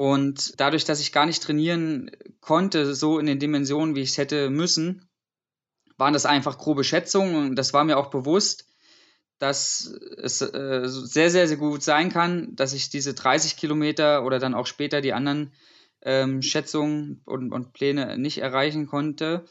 [0.01, 2.09] Und dadurch, dass ich gar nicht trainieren
[2.39, 5.07] konnte, so in den Dimensionen, wie ich es hätte müssen,
[5.95, 7.35] waren das einfach grobe Schätzungen.
[7.35, 8.65] Und das war mir auch bewusst,
[9.37, 14.39] dass es äh, sehr, sehr, sehr gut sein kann, dass ich diese 30 Kilometer oder
[14.39, 15.53] dann auch später die anderen
[16.01, 19.45] ähm, Schätzungen und, und, Pläne nicht erreichen konnte.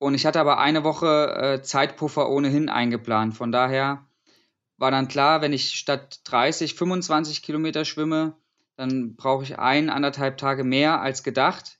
[0.00, 3.36] Und ich hatte aber eine Woche äh, Zeitpuffer ohnehin eingeplant.
[3.36, 4.04] Von daher
[4.78, 8.34] war dann klar, wenn ich statt 30, 25 Kilometer schwimme,
[8.80, 11.78] dann brauche ich ein, anderthalb Tage mehr als gedacht.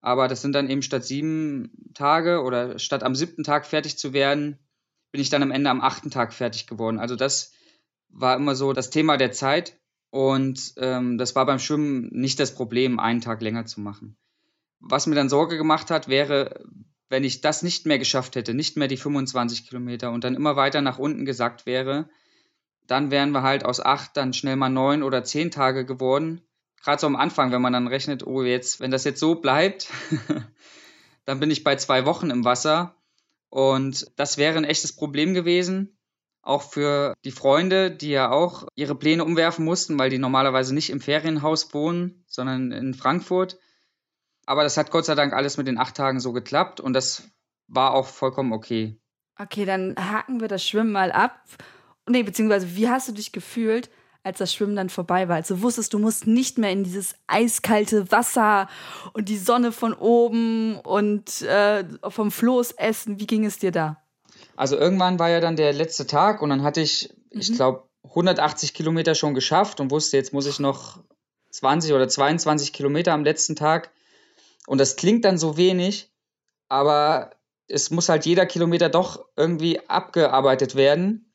[0.00, 4.12] Aber das sind dann eben statt sieben Tage oder statt am siebten Tag fertig zu
[4.12, 4.58] werden,
[5.12, 6.98] bin ich dann am Ende am achten Tag fertig geworden.
[6.98, 7.52] Also das
[8.08, 9.78] war immer so das Thema der Zeit.
[10.10, 14.16] Und ähm, das war beim Schwimmen nicht das Problem, einen Tag länger zu machen.
[14.80, 16.64] Was mir dann Sorge gemacht hat, wäre,
[17.08, 20.56] wenn ich das nicht mehr geschafft hätte, nicht mehr die 25 Kilometer und dann immer
[20.56, 22.08] weiter nach unten gesackt wäre,
[22.86, 26.42] dann wären wir halt aus acht dann schnell mal neun oder zehn Tage geworden.
[26.82, 29.88] Gerade so am Anfang, wenn man dann rechnet, oh jetzt, wenn das jetzt so bleibt,
[31.24, 32.96] dann bin ich bei zwei Wochen im Wasser.
[33.48, 35.96] Und das wäre ein echtes Problem gewesen.
[36.42, 40.90] Auch für die Freunde, die ja auch ihre Pläne umwerfen mussten, weil die normalerweise nicht
[40.90, 43.58] im Ferienhaus wohnen, sondern in Frankfurt.
[44.44, 47.22] Aber das hat Gott sei Dank alles mit den acht Tagen so geklappt und das
[47.66, 49.00] war auch vollkommen okay.
[49.38, 51.40] Okay, dann haken wir das Schwimmen mal ab
[52.08, 53.90] nee, beziehungsweise wie hast du dich gefühlt,
[54.22, 55.36] als das Schwimmen dann vorbei war?
[55.36, 58.68] Als du wusstest, du musst nicht mehr in dieses eiskalte Wasser
[59.12, 63.20] und die Sonne von oben und äh, vom Floß essen.
[63.20, 64.02] Wie ging es dir da?
[64.56, 67.40] Also irgendwann war ja dann der letzte Tag und dann hatte ich, mhm.
[67.40, 71.02] ich glaube, 180 Kilometer schon geschafft und wusste, jetzt muss ich noch
[71.50, 73.90] 20 oder 22 Kilometer am letzten Tag.
[74.66, 76.10] Und das klingt dann so wenig,
[76.68, 77.30] aber
[77.68, 81.32] es muss halt jeder Kilometer doch irgendwie abgearbeitet werden.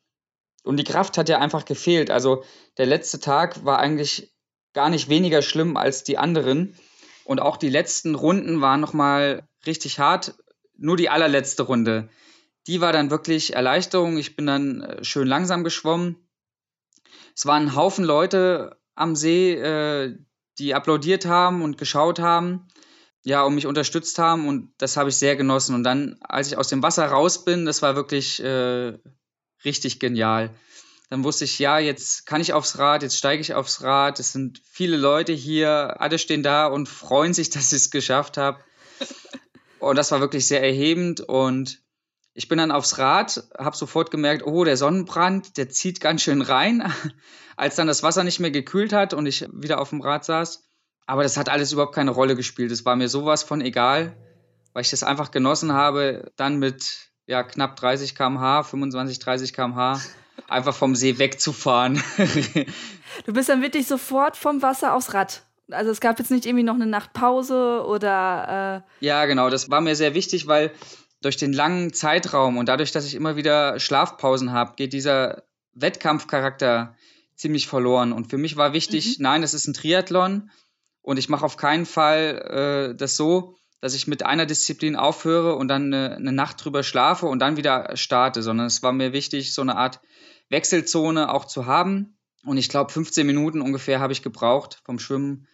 [0.64, 2.12] Und die Kraft hat ja einfach gefehlt.
[2.12, 2.44] Also
[2.78, 4.34] der letzte Tag war eigentlich
[4.74, 6.76] gar nicht weniger schlimm als die anderen.
[7.24, 10.36] Und auch die letzten Runden waren nochmal richtig hart.
[10.78, 12.10] Nur die allerletzte Runde.
[12.68, 14.18] Die war dann wirklich Erleichterung.
[14.18, 16.30] Ich bin dann äh, schön langsam geschwommen.
[17.36, 20.18] Es waren ein Haufen Leute am See, äh,
[20.58, 22.68] die applaudiert haben und geschaut haben,
[23.24, 24.48] ja, und mich unterstützt haben.
[24.48, 25.74] Und das habe ich sehr genossen.
[25.74, 28.98] Und dann, als ich aus dem Wasser raus bin, das war wirklich äh,
[29.66, 30.52] richtig genial.
[31.10, 34.20] Dann wusste ich, ja, jetzt kann ich aufs Rad, jetzt steige ich aufs Rad.
[34.20, 38.38] Es sind viele Leute hier, alle stehen da und freuen sich, dass ich es geschafft
[38.38, 38.60] habe.
[39.80, 41.22] Und das war wirklich sehr erhebend.
[41.22, 41.82] Und
[42.34, 46.42] ich bin dann aufs Rad, habe sofort gemerkt, oh, der Sonnenbrand, der zieht ganz schön
[46.42, 46.94] rein.
[47.58, 50.64] Als dann das Wasser nicht mehr gekühlt hat und ich wieder auf dem Rad saß.
[51.08, 52.72] Aber das hat alles überhaupt keine Rolle gespielt.
[52.72, 54.16] Es war mir sowas von egal,
[54.74, 60.02] weil ich das einfach genossen habe, dann mit ja, knapp 30 km/h, 25, 30 km/h,
[60.48, 62.02] einfach vom See wegzufahren.
[63.26, 65.44] du bist dann wirklich sofort vom Wasser aufs Rad.
[65.70, 68.84] Also es gab jetzt nicht irgendwie noch eine Nachtpause oder.
[69.00, 70.72] Äh ja, genau, das war mir sehr wichtig, weil
[71.22, 76.96] durch den langen Zeitraum und dadurch, dass ich immer wieder Schlafpausen habe, geht dieser Wettkampfcharakter
[77.36, 78.12] ziemlich verloren.
[78.12, 79.24] Und für mich war wichtig, mhm.
[79.24, 80.50] nein, das ist ein Triathlon
[81.04, 85.56] und ich mache auf keinen Fall äh, das so, dass ich mit einer Disziplin aufhöre
[85.56, 89.14] und dann eine, eine, Nacht drüber schlafe und dann wieder starte, sondern es war mir
[89.14, 90.02] wichtig, so eine Art
[90.50, 92.18] Wechselzone auch zu haben.
[92.44, 95.48] Und ich glaube, 15 Minuten ungefähr habe ich gebraucht vom Schwimmen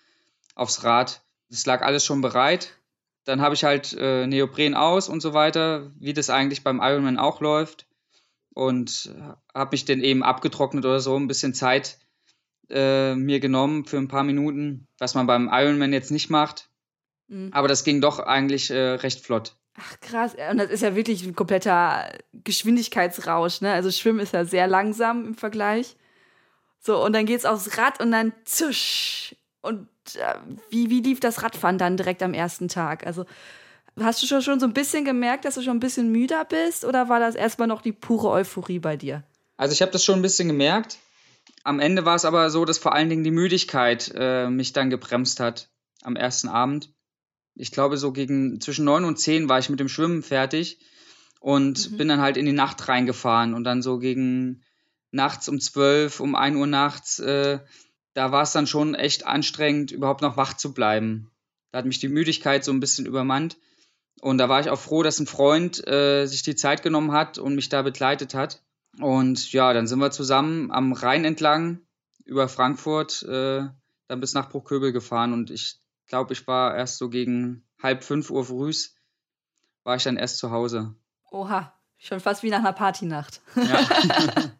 [0.55, 1.23] aufs Rad.
[1.49, 2.77] Es lag alles schon bereit.
[3.25, 7.17] Dann habe ich halt äh, Neopren aus und so weiter, wie das eigentlich beim Ironman
[7.17, 7.87] auch läuft.
[8.53, 9.13] Und
[9.53, 11.99] habe mich dann eben abgetrocknet oder so, ein bisschen Zeit
[12.69, 16.69] äh, mir genommen für ein paar Minuten, was man beim Ironman jetzt nicht macht.
[17.27, 17.49] Mhm.
[17.53, 19.55] Aber das ging doch eigentlich äh, recht flott.
[19.77, 23.73] Ach krass, und das ist ja wirklich ein kompletter Geschwindigkeitsrausch, ne?
[23.73, 25.97] Also Schwimmen ist ja sehr langsam im Vergleich.
[26.79, 29.35] So, und dann geht's aufs Rad und dann zusch.
[29.61, 30.35] Und äh,
[30.69, 33.05] wie, wie lief das Radfahren dann direkt am ersten Tag?
[33.05, 33.25] Also
[33.99, 36.85] hast du schon, schon so ein bisschen gemerkt, dass du schon ein bisschen müder bist
[36.85, 39.23] oder war das erstmal noch die pure Euphorie bei dir?
[39.57, 40.97] Also ich habe das schon ein bisschen gemerkt.
[41.63, 44.89] Am Ende war es aber so, dass vor allen Dingen die Müdigkeit äh, mich dann
[44.89, 45.69] gebremst hat
[46.03, 46.93] am ersten Abend
[47.55, 50.79] ich glaube, so gegen zwischen neun und zehn war ich mit dem Schwimmen fertig
[51.39, 51.97] und mhm.
[51.97, 54.61] bin dann halt in die Nacht reingefahren und dann so gegen
[55.11, 57.59] nachts um zwölf, um ein Uhr nachts, äh,
[58.13, 61.31] da war es dann schon echt anstrengend, überhaupt noch wach zu bleiben.
[61.71, 63.57] Da hat mich die Müdigkeit so ein bisschen übermannt.
[64.21, 67.37] Und da war ich auch froh, dass ein Freund äh, sich die Zeit genommen hat
[67.37, 68.61] und mich da begleitet hat.
[68.99, 71.81] Und ja, dann sind wir zusammen am Rhein entlang
[72.23, 73.67] über Frankfurt äh,
[74.07, 75.33] dann bis nach Bruchköbel gefahren.
[75.33, 78.73] Und ich glaube, ich war erst so gegen halb fünf Uhr früh,
[79.83, 80.95] war ich dann erst zu Hause.
[81.31, 81.73] Oha.
[81.97, 83.41] Schon fast wie nach einer Partynacht.
[83.55, 83.79] Ja.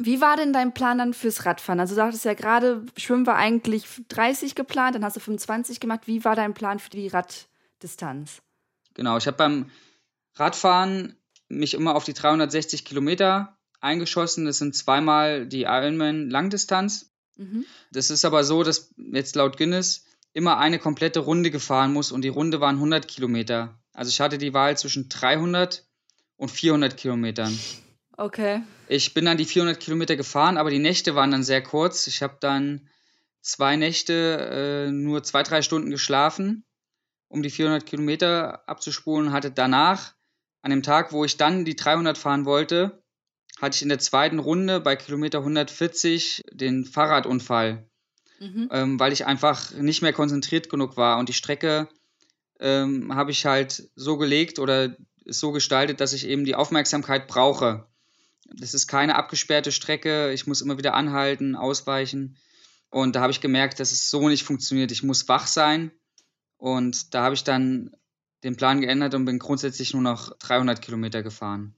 [0.00, 1.80] Wie war denn dein Plan dann fürs Radfahren?
[1.80, 6.02] Also du sagtest ja gerade, Schwimmen war eigentlich 30 geplant, dann hast du 25 gemacht.
[6.06, 8.40] Wie war dein Plan für die Raddistanz?
[8.94, 9.70] Genau, ich habe beim
[10.36, 11.16] Radfahren
[11.48, 14.44] mich immer auf die 360 Kilometer eingeschossen.
[14.44, 17.07] Das sind zweimal die Ironman Langdistanz.
[17.38, 17.64] Mhm.
[17.90, 22.22] Das ist aber so, dass jetzt laut Guinness immer eine komplette Runde gefahren muss und
[22.22, 23.78] die Runde waren 100 Kilometer.
[23.94, 25.86] Also ich hatte die Wahl zwischen 300
[26.36, 27.58] und 400 Kilometern.
[28.16, 28.62] Okay.
[28.88, 32.06] Ich bin dann die 400 Kilometer gefahren, aber die Nächte waren dann sehr kurz.
[32.08, 32.88] Ich habe dann
[33.40, 36.64] zwei Nächte äh, nur zwei, drei Stunden geschlafen,
[37.28, 39.32] um die 400 Kilometer abzuspulen.
[39.32, 40.14] Hatte danach,
[40.62, 43.02] an dem Tag, wo ich dann die 300 fahren wollte,
[43.60, 47.88] hatte ich in der zweiten Runde bei Kilometer 140 den Fahrradunfall,
[48.38, 48.68] mhm.
[48.70, 51.18] ähm, weil ich einfach nicht mehr konzentriert genug war.
[51.18, 51.88] Und die Strecke
[52.60, 57.86] ähm, habe ich halt so gelegt oder so gestaltet, dass ich eben die Aufmerksamkeit brauche.
[58.54, 60.32] Das ist keine abgesperrte Strecke.
[60.32, 62.38] Ich muss immer wieder anhalten, ausweichen.
[62.90, 64.92] Und da habe ich gemerkt, dass es so nicht funktioniert.
[64.92, 65.90] Ich muss wach sein.
[66.56, 67.90] Und da habe ich dann
[68.44, 71.77] den Plan geändert und bin grundsätzlich nur noch 300 Kilometer gefahren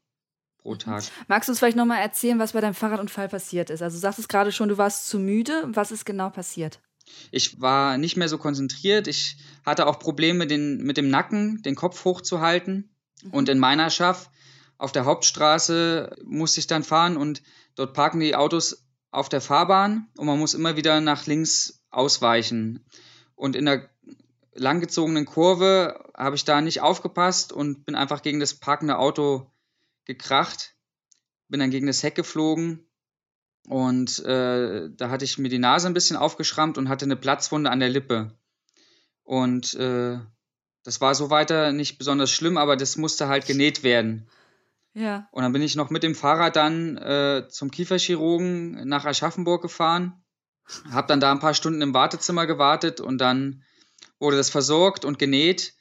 [0.62, 0.78] pro mhm.
[0.78, 1.04] Tag.
[1.28, 3.82] Magst du uns vielleicht nochmal erzählen, was bei deinem Fahrradunfall passiert ist?
[3.82, 5.64] Also du sagst es gerade schon, du warst zu müde.
[5.68, 6.80] Was ist genau passiert?
[7.30, 9.08] Ich war nicht mehr so konzentriert.
[9.08, 12.94] Ich hatte auch Probleme den, mit dem Nacken, den Kopf hochzuhalten.
[13.22, 13.30] Mhm.
[13.30, 14.30] Und in meiner Schaff
[14.78, 17.42] auf der Hauptstraße musste ich dann fahren und
[17.74, 22.86] dort parken die Autos auf der Fahrbahn und man muss immer wieder nach links ausweichen.
[23.34, 23.90] Und in der
[24.54, 29.50] langgezogenen Kurve habe ich da nicht aufgepasst und bin einfach gegen das parkende Auto
[30.10, 30.74] gekracht,
[31.48, 32.86] bin dann gegen das Heck geflogen
[33.68, 37.70] und äh, da hatte ich mir die Nase ein bisschen aufgeschrammt und hatte eine Platzwunde
[37.70, 38.36] an der Lippe.
[39.22, 40.18] Und äh,
[40.82, 44.28] das war so weiter nicht besonders schlimm, aber das musste halt genäht werden.
[44.92, 45.28] Ja.
[45.30, 50.24] Und dann bin ich noch mit dem Fahrrad dann äh, zum Kieferchirurgen nach Aschaffenburg gefahren,
[50.90, 53.62] habe dann da ein paar Stunden im Wartezimmer gewartet und dann
[54.18, 55.74] wurde das versorgt und genäht.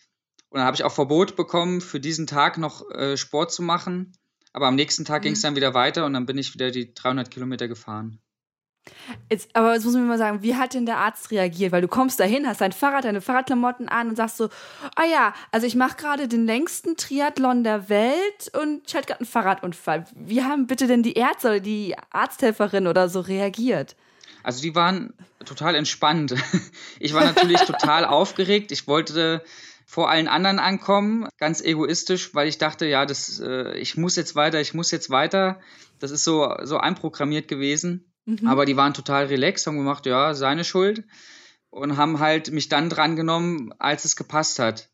[0.49, 4.13] Und dann habe ich auch Verbot bekommen, für diesen Tag noch äh, Sport zu machen.
[4.53, 5.23] Aber am nächsten Tag mhm.
[5.23, 8.19] ging es dann wieder weiter und dann bin ich wieder die 300 Kilometer gefahren.
[9.29, 11.71] Jetzt, aber jetzt muss man mir mal sagen, wie hat denn der Arzt reagiert?
[11.71, 14.45] Weil du kommst dahin, hast dein Fahrrad, deine Fahrradklamotten an und sagst so,
[14.95, 19.07] ah oh ja, also ich mache gerade den längsten Triathlon der Welt und ich hatte
[19.07, 20.05] gerade einen Fahrradunfall.
[20.15, 23.95] Wie haben bitte denn die Ärzte oder die Arzthelferin oder so reagiert?
[24.41, 25.13] Also die waren
[25.45, 26.35] total entspannt.
[27.01, 28.73] Ich war natürlich total aufgeregt.
[28.73, 29.41] Ich wollte
[29.89, 34.35] vor allen anderen ankommen, ganz egoistisch, weil ich dachte, ja, das, äh, ich muss jetzt
[34.35, 35.59] weiter, ich muss jetzt weiter.
[35.97, 38.13] Das ist so, so einprogrammiert gewesen.
[38.25, 38.45] Mhm.
[38.45, 41.05] Aber die waren total relaxed, haben gemacht, ja, seine Schuld.
[41.71, 44.91] Und haben halt mich dann drangenommen, als es gepasst hat.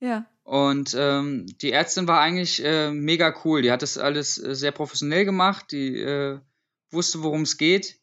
[0.00, 0.24] Ja.
[0.44, 3.60] Und ähm, die Ärztin war eigentlich äh, mega cool.
[3.60, 5.72] Die hat das alles äh, sehr professionell gemacht.
[5.72, 6.40] Die äh,
[6.90, 8.00] wusste, worum es geht.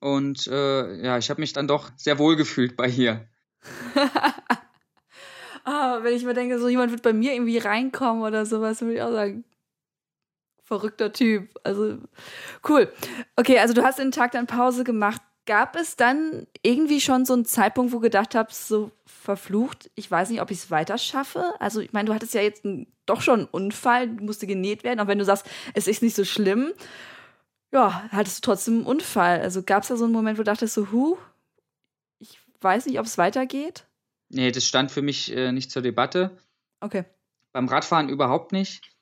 [0.00, 3.28] Und äh, ja, ich habe mich dann doch sehr wohl gefühlt bei ihr.
[5.64, 8.94] ah, wenn ich mir denke, so jemand wird bei mir irgendwie reinkommen oder sowas, würde
[8.94, 9.44] ich auch sagen,
[10.62, 11.48] verrückter Typ.
[11.64, 11.98] Also
[12.68, 12.92] cool.
[13.36, 15.20] Okay, also du hast den Tag dann Pause gemacht.
[15.44, 20.08] Gab es dann irgendwie schon so einen Zeitpunkt, wo du gedacht hast, so verflucht, ich
[20.08, 21.54] weiß nicht, ob ich es weiter schaffe?
[21.58, 25.00] Also ich meine, du hattest ja jetzt einen, doch schon einen Unfall, musste genäht werden,
[25.00, 26.72] auch wenn du sagst, es ist nicht so schlimm.
[27.72, 29.40] Ja, hattest du trotzdem einen Unfall.
[29.40, 31.16] Also gab es da so einen Moment, wo du dachtest, so, hu,
[32.20, 33.84] ich weiß nicht, ob es weitergeht?
[34.32, 36.36] Nee, das stand für mich äh, nicht zur Debatte.
[36.80, 37.04] Okay.
[37.52, 38.92] Beim Radfahren überhaupt nicht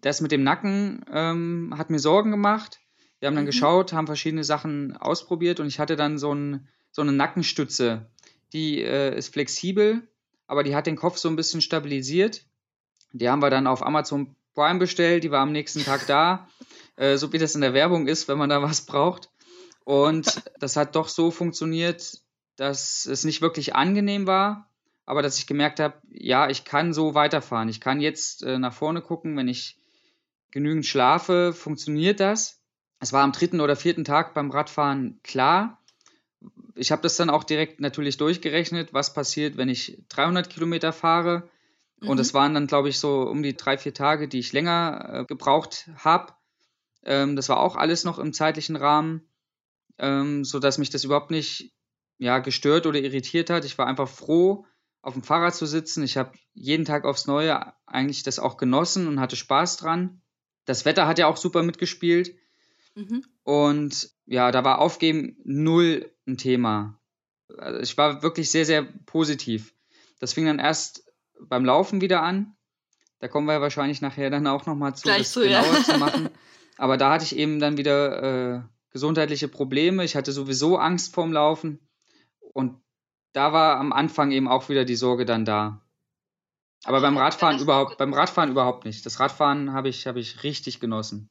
[0.00, 2.80] das mit dem Nacken ähm, hat mir Sorgen gemacht.
[3.20, 3.50] Wir haben dann mhm.
[3.50, 8.06] geschaut, haben verschiedene Sachen ausprobiert und ich hatte dann so, ein, so eine Nackenstütze.
[8.52, 10.02] Die äh, ist flexibel,
[10.46, 12.44] aber die hat den Kopf so ein bisschen stabilisiert.
[13.12, 16.48] Die haben wir dann auf Amazon Prime bestellt, die war am nächsten Tag da,
[16.96, 19.30] äh, so wie das in der Werbung ist, wenn man da was braucht.
[19.84, 22.20] Und das hat doch so funktioniert,
[22.56, 24.68] dass es nicht wirklich angenehm war,
[25.12, 27.68] aber dass ich gemerkt habe, ja, ich kann so weiterfahren.
[27.68, 29.76] Ich kann jetzt äh, nach vorne gucken, wenn ich
[30.50, 32.62] genügend schlafe, funktioniert das.
[32.98, 35.82] Es war am dritten oder vierten Tag beim Radfahren klar.
[36.74, 41.46] Ich habe das dann auch direkt natürlich durchgerechnet, was passiert, wenn ich 300 Kilometer fahre.
[42.00, 42.08] Mhm.
[42.08, 45.10] Und es waren dann, glaube ich, so um die drei, vier Tage, die ich länger
[45.12, 46.32] äh, gebraucht habe.
[47.04, 49.28] Ähm, das war auch alles noch im zeitlichen Rahmen,
[49.98, 51.74] ähm, sodass mich das überhaupt nicht
[52.16, 53.66] ja, gestört oder irritiert hat.
[53.66, 54.64] Ich war einfach froh,
[55.02, 56.02] auf dem Fahrrad zu sitzen.
[56.04, 60.22] Ich habe jeden Tag aufs Neue eigentlich das auch genossen und hatte Spaß dran.
[60.64, 62.34] Das Wetter hat ja auch super mitgespielt.
[62.94, 63.24] Mhm.
[63.42, 67.00] Und ja, da war Aufgeben null ein Thema.
[67.58, 69.74] Also ich war wirklich sehr, sehr positiv.
[70.20, 71.04] Das fing dann erst
[71.40, 72.54] beim Laufen wieder an.
[73.18, 75.62] Da kommen wir wahrscheinlich nachher dann auch nochmal zu, Gleich das zu, ja.
[75.62, 76.28] genauer zu machen.
[76.78, 78.22] Aber da hatte ich eben dann wieder
[78.56, 80.04] äh, gesundheitliche Probleme.
[80.04, 81.80] Ich hatte sowieso Angst vorm Laufen.
[82.52, 82.81] Und
[83.32, 85.80] da war am Anfang eben auch wieder die Sorge dann da.
[86.84, 89.06] Aber beim Radfahren überhaupt, beim Radfahren überhaupt nicht.
[89.06, 91.30] Das Radfahren habe ich, habe ich richtig genossen.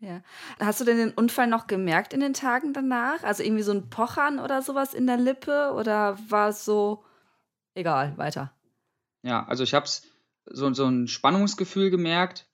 [0.00, 0.20] Ja.
[0.58, 3.22] Hast du denn den Unfall noch gemerkt in den Tagen danach?
[3.22, 5.72] Also irgendwie so ein Pochern oder sowas in der Lippe?
[5.76, 7.04] Oder war es so,
[7.74, 8.52] egal, weiter?
[9.22, 12.48] Ja, also ich habe so, so ein Spannungsgefühl gemerkt.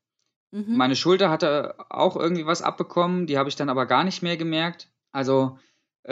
[0.50, 0.76] Mhm.
[0.76, 4.36] Meine Schulter hatte auch irgendwie was abbekommen, die habe ich dann aber gar nicht mehr
[4.36, 4.90] gemerkt.
[5.12, 5.58] Also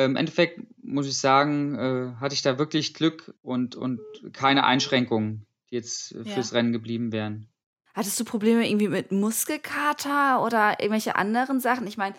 [0.05, 4.01] im Endeffekt muss ich sagen, äh, hatte ich da wirklich Glück und, und
[4.33, 6.35] keine Einschränkungen, die jetzt äh, Ja.
[6.35, 7.49] fürs Rennen geblieben wären.
[7.95, 11.87] Hattest du Probleme irgendwie mit Muskelkater oder irgendwelche anderen Sachen?
[11.87, 12.15] Ich meine,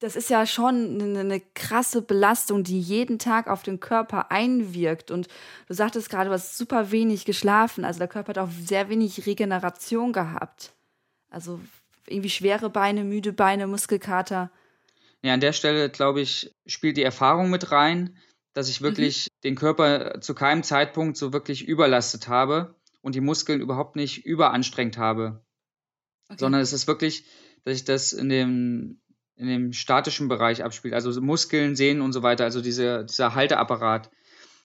[0.00, 5.10] das ist ja schon eine, eine krasse Belastung, die jeden Tag auf den Körper einwirkt.
[5.10, 5.28] Und
[5.68, 7.84] du sagtest gerade, du hast super wenig geschlafen.
[7.84, 10.72] Also der Körper hat auch sehr wenig Regeneration gehabt.
[11.30, 11.60] Also
[12.06, 14.50] irgendwie schwere Beine, müde Beine, Muskelkater.
[15.22, 18.16] Ja, an der Stelle, glaube ich, spielt die Erfahrung mit rein,
[18.54, 18.70] dass Mhm.
[18.70, 23.96] ich wirklich den Körper zu keinem Zeitpunkt so wirklich überlastet habe und die Muskeln überhaupt
[23.96, 25.44] nicht überanstrengt habe.
[26.28, 26.38] Okay.
[26.38, 27.26] sondern es ist wirklich,
[27.64, 29.00] dass ich das in dem,
[29.36, 33.34] in dem statischen Bereich abspielt, also so Muskeln, Sehnen und so weiter, also diese, dieser
[33.34, 34.10] Halteapparat.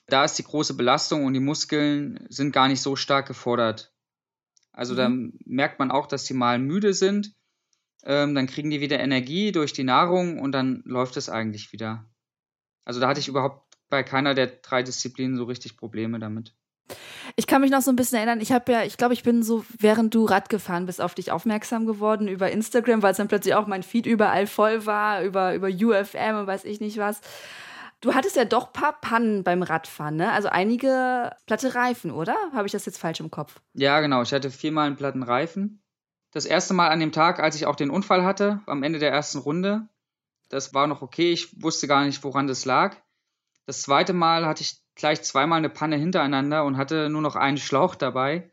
[0.08, 3.92] Da ist die große Belastung und die Muskeln sind gar nicht so stark gefordert.
[4.72, 5.10] Also da
[5.46, 7.34] merkt man auch, dass die mal müde sind,
[8.04, 12.06] ähm, dann kriegen die wieder Energie durch die Nahrung und dann läuft es eigentlich wieder.
[12.86, 16.54] Also da hatte ich überhaupt bei keiner der drei Disziplinen so richtig Probleme damit.
[17.36, 19.44] Ich kann mich noch so ein bisschen erinnern, ich habe ja, ich glaube, ich bin
[19.44, 23.28] so, während du Rad gefahren bist, auf dich aufmerksam geworden über Instagram, weil es dann
[23.28, 27.22] plötzlich auch mein Feed überall voll war, über, über UFM und weiß ich nicht was.
[28.00, 30.32] Du hattest ja doch ein paar Pannen beim Radfahren, ne?
[30.32, 32.36] Also einige platte Reifen, oder?
[32.54, 33.60] Habe ich das jetzt falsch im Kopf?
[33.74, 34.22] Ja, genau.
[34.22, 35.82] Ich hatte viermal einen platten Reifen.
[36.38, 39.12] Das erste Mal an dem Tag, als ich auch den Unfall hatte, am Ende der
[39.12, 39.88] ersten Runde,
[40.50, 41.32] das war noch okay.
[41.32, 42.96] Ich wusste gar nicht, woran das lag.
[43.66, 47.58] Das zweite Mal hatte ich gleich zweimal eine Panne hintereinander und hatte nur noch einen
[47.58, 48.52] Schlauch dabei.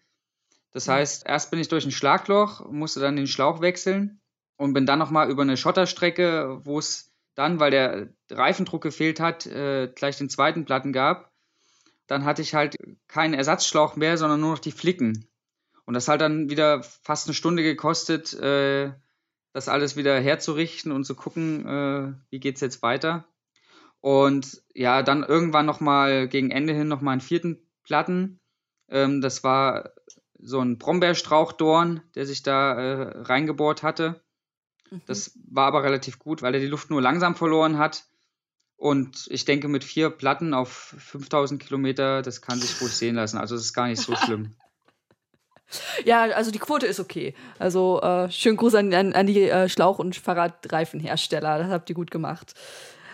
[0.70, 4.18] Das heißt, erst bin ich durch ein Schlagloch, musste dann den Schlauch wechseln
[4.56, 9.44] und bin dann nochmal über eine Schotterstrecke, wo es dann, weil der Reifendruck gefehlt hat,
[9.44, 11.34] äh, gleich den zweiten Platten gab.
[12.06, 12.76] Dann hatte ich halt
[13.08, 15.28] keinen Ersatzschlauch mehr, sondern nur noch die Flicken.
[15.86, 18.92] Und das hat dann wieder fast eine Stunde gekostet, äh,
[19.52, 23.26] das alles wieder herzurichten und zu gucken, äh, wie geht's jetzt weiter.
[24.00, 28.40] Und ja, dann irgendwann nochmal gegen Ende hin nochmal einen vierten Platten.
[28.88, 29.92] Ähm, das war
[30.38, 34.22] so ein Brombeerstrauchdorn, der sich da äh, reingebohrt hatte.
[35.06, 38.04] Das war aber relativ gut, weil er die Luft nur langsam verloren hat.
[38.76, 43.38] Und ich denke, mit vier Platten auf 5000 Kilometer, das kann sich ruhig sehen lassen.
[43.38, 44.54] Also, das ist gar nicht so schlimm.
[46.04, 47.34] Ja, also die Quote ist okay.
[47.58, 51.58] Also äh, schönen Gruß an, an, an die äh, Schlauch- und Fahrradreifenhersteller.
[51.58, 52.54] Das habt ihr gut gemacht.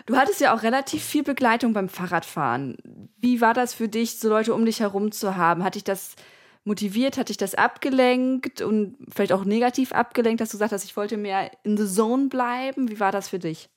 [0.05, 2.77] Du hattest ja auch relativ viel Begleitung beim Fahrradfahren.
[3.17, 5.63] Wie war das für dich, so Leute um dich herum zu haben?
[5.63, 6.15] Hat dich das
[6.63, 7.17] motiviert?
[7.17, 11.17] Hat dich das abgelenkt und vielleicht auch negativ abgelenkt, dass du gesagt hast, ich wollte
[11.17, 12.89] mehr in the zone bleiben?
[12.89, 13.69] Wie war das für dich?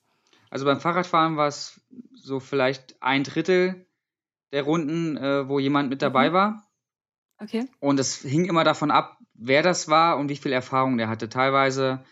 [0.50, 1.80] Also beim Fahrradfahren war es
[2.14, 3.86] so vielleicht ein Drittel
[4.52, 6.63] der Runden, äh, wo jemand mit dabei war.
[7.44, 7.66] Okay.
[7.80, 11.28] Und es hing immer davon ab, wer das war und wie viel Erfahrung der hatte.
[11.28, 12.02] Teilweise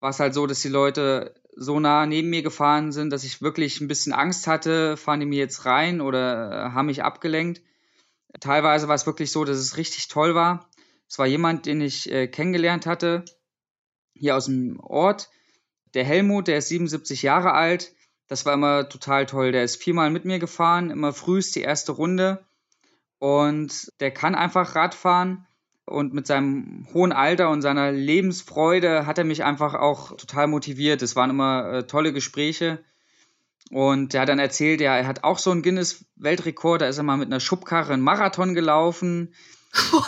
[0.00, 3.40] war es halt so, dass die Leute so nah neben mir gefahren sind, dass ich
[3.40, 7.62] wirklich ein bisschen Angst hatte, fahren die mir jetzt rein oder äh, haben mich abgelenkt.
[8.40, 10.68] Teilweise war es wirklich so, dass es richtig toll war.
[11.08, 13.24] Es war jemand, den ich äh, kennengelernt hatte,
[14.12, 15.30] hier aus dem Ort.
[15.94, 17.94] Der Helmut, der ist 77 Jahre alt.
[18.26, 19.52] Das war immer total toll.
[19.52, 22.44] Der ist viermal mit mir gefahren, immer frühst die erste Runde.
[23.18, 25.46] Und der kann einfach Radfahren.
[25.84, 31.00] Und mit seinem hohen Alter und seiner Lebensfreude hat er mich einfach auch total motiviert.
[31.00, 32.84] Es waren immer äh, tolle Gespräche.
[33.70, 36.82] Und der hat dann erzählt, ja, er hat auch so einen Guinness-Weltrekord.
[36.82, 39.34] Da ist er mal mit einer Schubkarre einen Marathon gelaufen.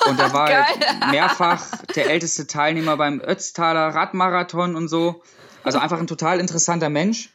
[0.07, 0.65] Und er war Geil.
[1.11, 5.23] mehrfach der älteste Teilnehmer beim Ötztaler Radmarathon und so.
[5.63, 7.31] Also einfach ein total interessanter Mensch.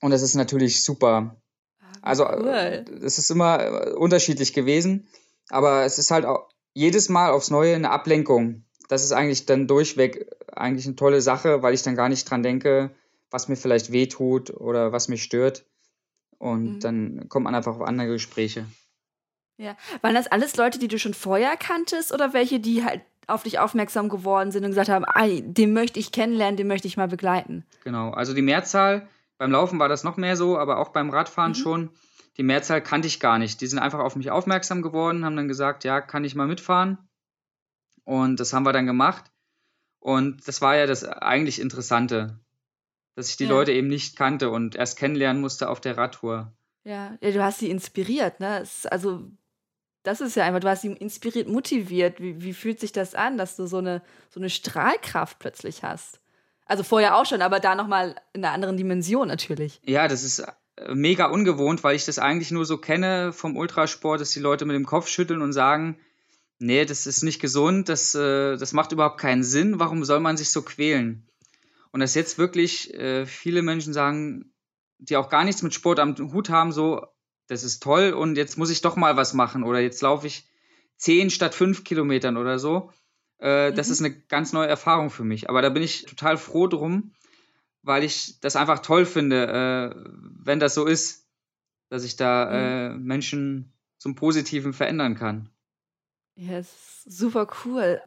[0.00, 1.36] Und das ist natürlich super.
[2.04, 2.84] Also Cool.
[3.02, 5.08] es ist immer äh, unterschiedlich gewesen,
[5.48, 8.64] aber es ist halt auch jedes Mal aufs Neue eine Ablenkung.
[8.88, 12.42] Das ist eigentlich dann durchweg eigentlich eine tolle Sache, weil ich dann gar nicht dran
[12.42, 12.90] denke,
[13.30, 15.64] was mir vielleicht wehtut oder was mich stört.
[16.38, 16.80] Und Mhm.
[16.80, 18.66] dann kommt man einfach auf andere Gespräche.
[19.56, 19.76] Ja.
[20.02, 23.58] Waren das alles Leute, die du schon vorher kanntest oder welche, die halt auf dich
[23.58, 27.08] aufmerksam geworden sind und gesagt haben, "Ei, den möchte ich kennenlernen, den möchte ich mal
[27.08, 27.64] begleiten?
[27.84, 28.10] Genau.
[28.10, 29.08] Also die Mehrzahl,
[29.38, 31.56] beim Laufen war das noch mehr so, aber auch beim Radfahren Mhm.
[31.56, 31.90] schon.
[32.36, 33.60] Die Mehrzahl kannte ich gar nicht.
[33.60, 36.98] Die sind einfach auf mich aufmerksam geworden, haben dann gesagt, ja, kann ich mal mitfahren.
[38.04, 39.30] Und das haben wir dann gemacht.
[40.00, 42.38] Und das war ja das eigentlich Interessante,
[43.14, 43.50] dass ich die ja.
[43.50, 46.52] Leute eben nicht kannte und erst kennenlernen musste auf der Radtour.
[46.84, 48.60] Ja, ja du hast sie inspiriert, ne?
[48.60, 49.30] Es, also,
[50.02, 52.20] das ist ja einfach, du hast sie inspiriert, motiviert.
[52.20, 56.20] Wie, wie fühlt sich das an, dass du so eine, so eine Strahlkraft plötzlich hast?
[56.66, 59.80] Also vorher auch schon, aber da nochmal in einer anderen Dimension natürlich.
[59.84, 60.38] Ja, das ist
[60.76, 64.64] äh, mega ungewohnt, weil ich das eigentlich nur so kenne vom Ultrasport, dass die Leute
[64.64, 65.98] mit dem Kopf schütteln und sagen,
[66.58, 70.36] nee, das ist nicht gesund, das, äh, das macht überhaupt keinen Sinn, warum soll man
[70.36, 71.28] sich so quälen?
[71.92, 74.52] Und dass jetzt wirklich äh, viele Menschen sagen,
[74.98, 77.06] die auch gar nichts mit Sport am Hut haben, so,
[77.46, 80.48] das ist toll und jetzt muss ich doch mal was machen oder jetzt laufe ich
[80.96, 82.90] zehn statt fünf Kilometern oder so.
[83.44, 83.74] Äh, mhm.
[83.76, 85.50] Das ist eine ganz neue Erfahrung für mich.
[85.50, 87.12] Aber da bin ich total froh drum,
[87.82, 90.10] weil ich das einfach toll finde, äh,
[90.42, 91.28] wenn das so ist,
[91.90, 92.52] dass ich da mhm.
[92.52, 95.50] äh, Menschen zum Positiven verändern kann.
[96.36, 98.00] Ja, ist super cool.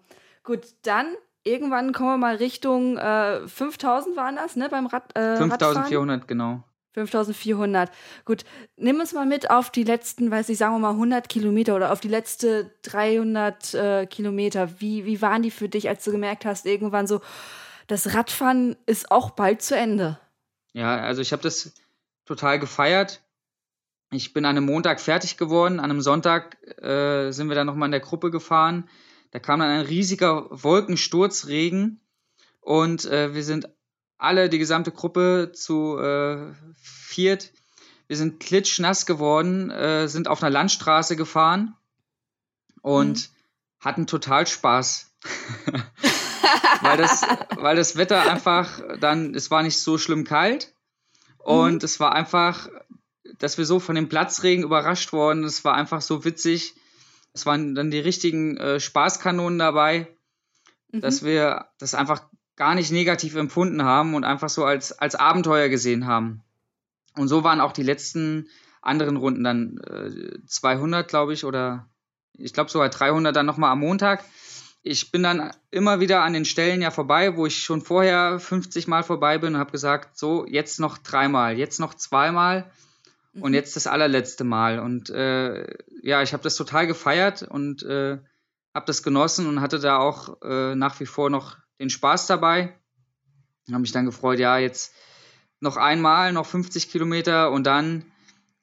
[0.44, 5.38] Gut, dann irgendwann kommen wir mal Richtung äh, 5000 waren das, ne, beim Rad, äh,
[5.38, 6.64] 5400, genau.
[7.06, 7.92] 5400.
[8.26, 8.44] Gut,
[8.76, 11.92] nimm uns mal mit auf die letzten, weiß ich, sagen wir mal 100 Kilometer oder
[11.92, 14.80] auf die letzte 300 äh, Kilometer.
[14.80, 17.22] Wie, wie waren die für dich, als du gemerkt hast, irgendwann so,
[17.86, 20.20] das Radfahren ist auch bald zu Ende?
[20.74, 21.74] Ja, also ich habe das
[22.26, 23.22] total gefeiert.
[24.12, 25.80] Ich bin an einem Montag fertig geworden.
[25.80, 28.90] An einem Sonntag äh, sind wir dann nochmal in der Gruppe gefahren.
[29.32, 32.00] Da kam dann ein riesiger Wolkensturzregen
[32.62, 33.70] und äh, wir sind
[34.18, 37.52] alle, die gesamte Gruppe zu äh, viert.
[38.08, 41.76] Wir sind klitschnass geworden, äh, sind auf einer Landstraße gefahren
[42.82, 43.34] und mhm.
[43.80, 45.12] hatten total Spaß.
[46.82, 47.22] weil, das,
[47.58, 50.74] weil das Wetter einfach dann, es war nicht so schlimm kalt
[51.38, 51.86] und mhm.
[51.86, 52.70] es war einfach
[53.40, 55.44] dass wir so von dem Platzregen überrascht worden.
[55.44, 56.76] Es war einfach so witzig.
[57.34, 60.08] Es waren dann die richtigen äh, Spaßkanonen dabei,
[60.92, 61.02] mhm.
[61.02, 62.24] dass wir das einfach
[62.58, 66.44] gar nicht negativ empfunden haben und einfach so als, als Abenteuer gesehen haben.
[67.16, 68.50] Und so waren auch die letzten
[68.82, 71.88] anderen Runden dann äh, 200, glaube ich, oder
[72.34, 74.24] ich glaube sogar 300 dann nochmal am Montag.
[74.82, 78.88] Ich bin dann immer wieder an den Stellen ja vorbei, wo ich schon vorher 50
[78.88, 82.72] Mal vorbei bin und habe gesagt, so, jetzt noch dreimal, jetzt noch zweimal
[83.34, 83.56] und mhm.
[83.56, 84.80] jetzt das allerletzte Mal.
[84.80, 85.68] Und äh,
[86.02, 88.18] ja, ich habe das total gefeiert und äh,
[88.74, 92.74] habe das genossen und hatte da auch äh, nach wie vor noch den Spaß dabei.
[93.70, 94.94] Habe mich dann gefreut, ja, jetzt
[95.60, 98.06] noch einmal, noch 50 Kilometer und dann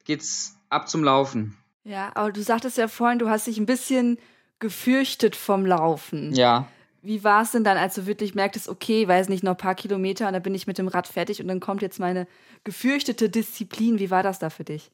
[0.05, 1.57] geht's ab zum Laufen.
[1.83, 4.17] Ja, aber du sagtest ja vorhin, du hast dich ein bisschen
[4.59, 6.33] gefürchtet vom Laufen.
[6.33, 6.67] Ja.
[7.01, 9.75] Wie war es denn dann, als du wirklich merktest, okay, weiß nicht, noch ein paar
[9.75, 12.27] Kilometer und dann bin ich mit dem Rad fertig und dann kommt jetzt meine
[12.63, 13.99] gefürchtete Disziplin.
[13.99, 14.89] Wie war das da für dich?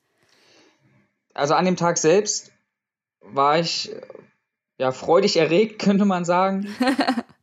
[1.33, 2.51] Also an dem Tag selbst
[3.21, 3.95] war ich
[4.77, 6.67] ja freudig erregt, könnte man sagen.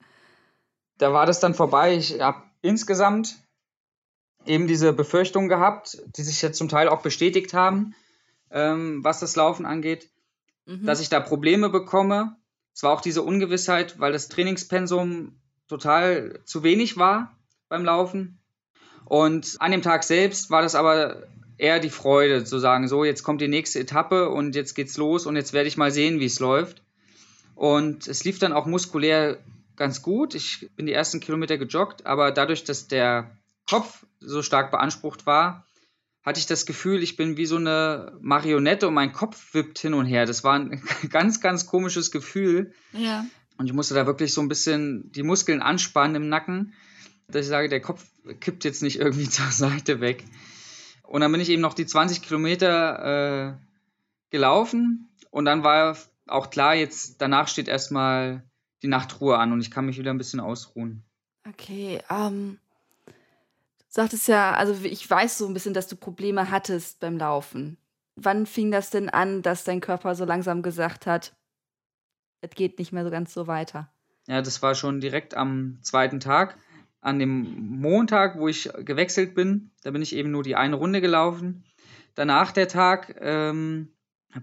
[0.99, 1.96] da war das dann vorbei.
[1.96, 3.36] Ich habe insgesamt
[4.46, 7.94] eben diese Befürchtung gehabt, die sich jetzt zum Teil auch bestätigt haben,
[8.51, 10.09] ähm, was das Laufen angeht,
[10.66, 10.84] mhm.
[10.84, 12.36] dass ich da Probleme bekomme
[12.78, 15.32] es war auch diese Ungewissheit, weil das Trainingspensum
[15.66, 17.36] total zu wenig war
[17.68, 18.38] beim Laufen.
[19.05, 21.24] Und an dem Tag selbst war das aber
[21.57, 25.26] eher die Freude, zu sagen, so, jetzt kommt die nächste Etappe und jetzt geht's los
[25.26, 26.84] und jetzt werde ich mal sehen, wie es läuft.
[27.57, 29.38] Und es lief dann auch muskulär
[29.79, 30.35] ganz gut.
[30.35, 35.64] Ich bin die ersten Kilometer gejoggt, aber dadurch, dass der Kopf so stark beansprucht war,
[36.22, 39.95] hatte ich das Gefühl, ich bin wie so eine Marionette und mein Kopf wippt hin
[39.95, 40.26] und her.
[40.26, 42.74] Das war ein ganz, ganz komisches Gefühl.
[42.93, 43.24] Ja.
[43.57, 46.74] Und ich musste da wirklich so ein bisschen die Muskeln anspannen im Nacken,
[47.29, 48.05] dass ich sage, der Kopf
[48.41, 50.24] kippt jetzt nicht irgendwie zur Seite weg.
[51.03, 53.66] Und dann bin ich eben noch die 20 Kilometer äh,
[54.31, 58.45] gelaufen und dann war auch klar, jetzt danach steht erstmal
[58.83, 61.03] die Nachtruhe an und ich kann mich wieder ein bisschen ausruhen.
[61.49, 62.59] Okay, ähm,
[63.89, 67.79] sagtest ja, also ich weiß so ein bisschen, dass du Probleme hattest beim Laufen.
[68.16, 71.35] Wann fing das denn an, dass dein Körper so langsam gesagt hat,
[72.41, 73.91] es geht nicht mehr so ganz so weiter?
[74.26, 76.59] Ja, das war schon direkt am zweiten Tag.
[77.01, 81.01] An dem Montag, wo ich gewechselt bin, da bin ich eben nur die eine Runde
[81.01, 81.64] gelaufen.
[82.14, 83.93] Danach der Tag ähm,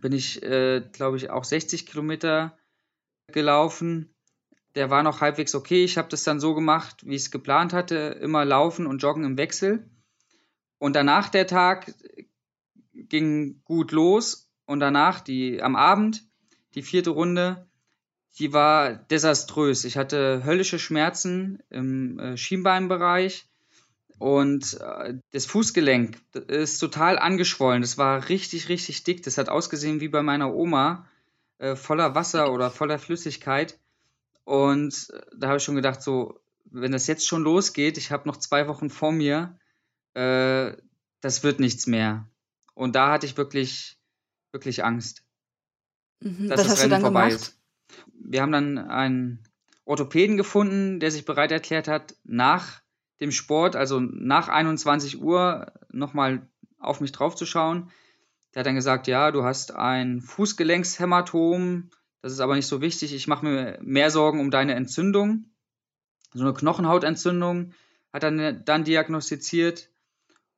[0.01, 2.57] bin ich, äh, glaube ich, auch 60 Kilometer
[3.31, 4.14] gelaufen
[4.75, 5.83] der war noch halbwegs okay.
[5.83, 9.23] Ich habe das dann so gemacht, wie ich es geplant hatte, immer laufen und joggen
[9.23, 9.89] im Wechsel.
[10.77, 11.93] Und danach der Tag
[12.93, 16.23] ging gut los und danach die am Abend
[16.75, 17.67] die vierte Runde,
[18.37, 19.85] die war desaströs.
[19.85, 23.47] Ich hatte höllische Schmerzen im äh, Schienbeinbereich
[24.17, 26.17] und äh, das Fußgelenk
[26.47, 27.81] ist total angeschwollen.
[27.81, 29.23] Das war richtig, richtig dick.
[29.23, 31.07] Das hat ausgesehen wie bei meiner Oma,
[31.59, 33.79] äh, voller Wasser oder voller Flüssigkeit.
[34.45, 38.37] Und da habe ich schon gedacht, so, wenn das jetzt schon losgeht, ich habe noch
[38.37, 39.59] zwei Wochen vor mir,
[40.13, 40.73] äh,
[41.21, 42.29] das wird nichts mehr.
[42.73, 43.97] Und da hatte ich wirklich,
[44.51, 45.23] wirklich Angst,
[46.21, 46.47] Mhm.
[46.47, 47.41] dass Was das Rennen dann vorbei gemacht?
[47.41, 47.59] ist.
[48.13, 49.43] Wir haben dann einen
[49.83, 52.81] Orthopäden gefunden, der sich bereit erklärt hat, nach
[53.19, 56.47] dem Sport, also nach 21 Uhr, nochmal
[56.79, 57.91] auf mich draufzuschauen.
[58.53, 61.89] Der hat dann gesagt, ja, du hast ein Fußgelenkshämatom,
[62.25, 63.13] das ist aber nicht so wichtig.
[63.13, 65.45] Ich mache mir mehr Sorgen um deine Entzündung.
[66.33, 67.75] So eine Knochenhautentzündung
[68.11, 69.91] hat er dann, diagnostiziert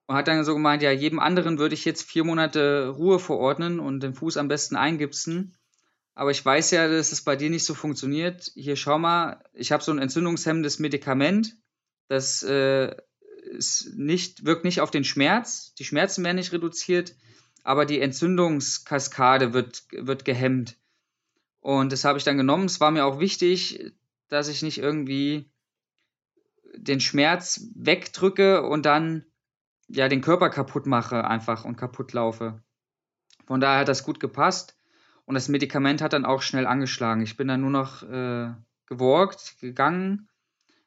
[0.05, 3.81] und hat dann so gemeint, ja, jedem anderen würde ich jetzt vier Monate Ruhe verordnen
[3.81, 5.57] und den Fuß am besten eingipsen.
[6.15, 8.49] Aber ich weiß ja, dass es bei dir nicht so funktioniert.
[8.53, 11.57] Hier, schau mal, ich habe so ein entzündungshemmendes Medikament.
[12.07, 12.95] Das äh,
[13.43, 15.73] ist nicht, wirkt nicht auf den Schmerz.
[15.73, 17.13] Die Schmerzen werden nicht reduziert,
[17.65, 20.77] aber die Entzündungskaskade wird, wird gehemmt.
[21.67, 22.63] Und das habe ich dann genommen.
[22.63, 23.91] Es war mir auch wichtig,
[24.29, 25.51] dass ich nicht irgendwie
[26.77, 29.25] den Schmerz wegdrücke und dann
[29.89, 32.63] ja den Körper kaputt mache einfach und kaputt laufe.
[33.47, 34.77] Von daher hat das gut gepasst.
[35.25, 37.21] Und das Medikament hat dann auch schnell angeschlagen.
[37.21, 38.53] Ich bin dann nur noch äh,
[38.85, 40.29] gewalkt, gegangen,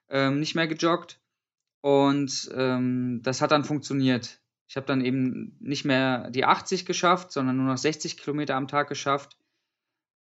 [0.08, 1.20] ähm, nicht mehr gejoggt.
[1.82, 4.40] Und ähm, das hat dann funktioniert.
[4.66, 8.66] Ich habe dann eben nicht mehr die 80 geschafft, sondern nur noch 60 Kilometer am
[8.66, 9.36] Tag geschafft.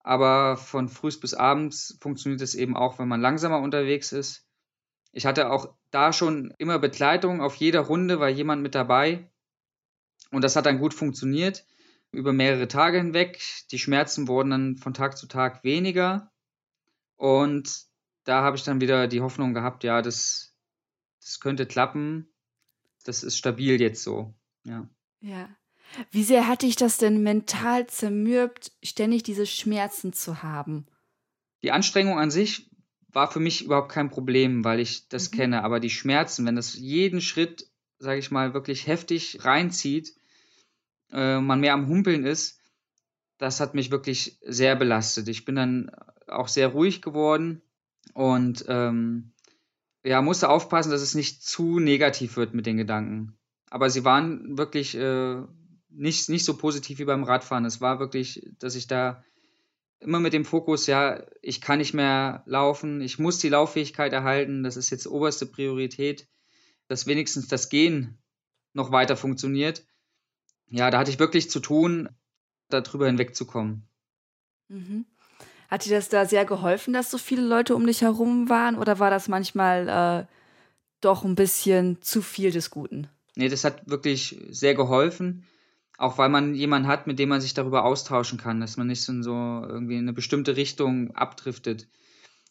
[0.01, 4.47] Aber von früh bis abends funktioniert es eben auch, wenn man langsamer unterwegs ist.
[5.11, 7.41] Ich hatte auch da schon immer Begleitung.
[7.41, 9.29] Auf jeder Runde war jemand mit dabei.
[10.31, 11.65] Und das hat dann gut funktioniert
[12.11, 13.39] über mehrere Tage hinweg.
[13.71, 16.31] Die Schmerzen wurden dann von Tag zu Tag weniger.
[17.15, 17.85] Und
[18.23, 20.55] da habe ich dann wieder die Hoffnung gehabt, ja, das,
[21.21, 22.31] das könnte klappen.
[23.03, 24.35] Das ist stabil jetzt so.
[24.63, 24.87] Ja.
[25.21, 25.49] Ja.
[26.11, 30.85] Wie sehr hat dich das denn mental zermürbt, ständig diese Schmerzen zu haben?
[31.63, 32.69] Die Anstrengung an sich
[33.11, 35.35] war für mich überhaupt kein Problem, weil ich das Mhm.
[35.35, 35.63] kenne.
[35.63, 37.67] Aber die Schmerzen, wenn das jeden Schritt,
[37.97, 40.13] sage ich mal, wirklich heftig reinzieht,
[41.11, 42.59] äh, man mehr am Humpeln ist,
[43.37, 45.27] das hat mich wirklich sehr belastet.
[45.27, 45.91] Ich bin dann
[46.27, 47.61] auch sehr ruhig geworden
[48.13, 49.31] und ähm,
[50.03, 53.37] ja, musste aufpassen, dass es nicht zu negativ wird mit den Gedanken.
[53.69, 55.41] Aber sie waren wirklich äh,
[55.89, 57.65] nicht, nicht so positiv wie beim Radfahren.
[57.65, 59.23] Es war wirklich, dass ich da
[59.99, 64.63] immer mit dem Fokus, ja, ich kann nicht mehr laufen, ich muss die Lauffähigkeit erhalten,
[64.63, 66.27] das ist jetzt oberste Priorität,
[66.87, 68.17] dass wenigstens das Gehen
[68.73, 69.85] noch weiter funktioniert.
[70.67, 72.09] Ja, da hatte ich wirklich zu tun,
[72.69, 73.87] darüber hinwegzukommen.
[74.69, 75.05] Mhm.
[75.69, 78.77] Hat dir das da sehr geholfen, dass so viele Leute um dich herum waren?
[78.77, 80.33] Oder war das manchmal äh,
[81.01, 83.07] doch ein bisschen zu viel des Guten?
[83.35, 85.45] Nee, das hat wirklich sehr geholfen.
[85.99, 89.01] Auch weil man jemanden hat, mit dem man sich darüber austauschen kann, dass man nicht
[89.01, 91.89] so in so irgendwie in eine bestimmte Richtung abdriftet.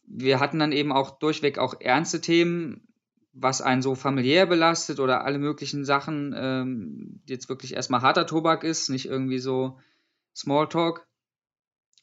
[0.07, 2.87] Wir hatten dann eben auch durchweg auch ernste Themen,
[3.33, 8.65] was einen so familiär belastet oder alle möglichen Sachen, ähm, jetzt wirklich erstmal harter Tobak
[8.65, 9.79] ist, nicht irgendwie so
[10.37, 11.09] Smalltalk.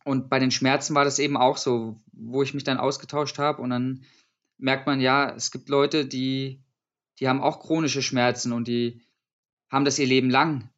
[0.03, 3.61] Und bei den Schmerzen war das eben auch so, wo ich mich dann ausgetauscht habe
[3.61, 4.03] und dann
[4.57, 6.63] merkt man, ja, es gibt Leute, die,
[7.19, 9.03] die haben auch chronische Schmerzen und die
[9.69, 10.71] haben das ihr Leben lang.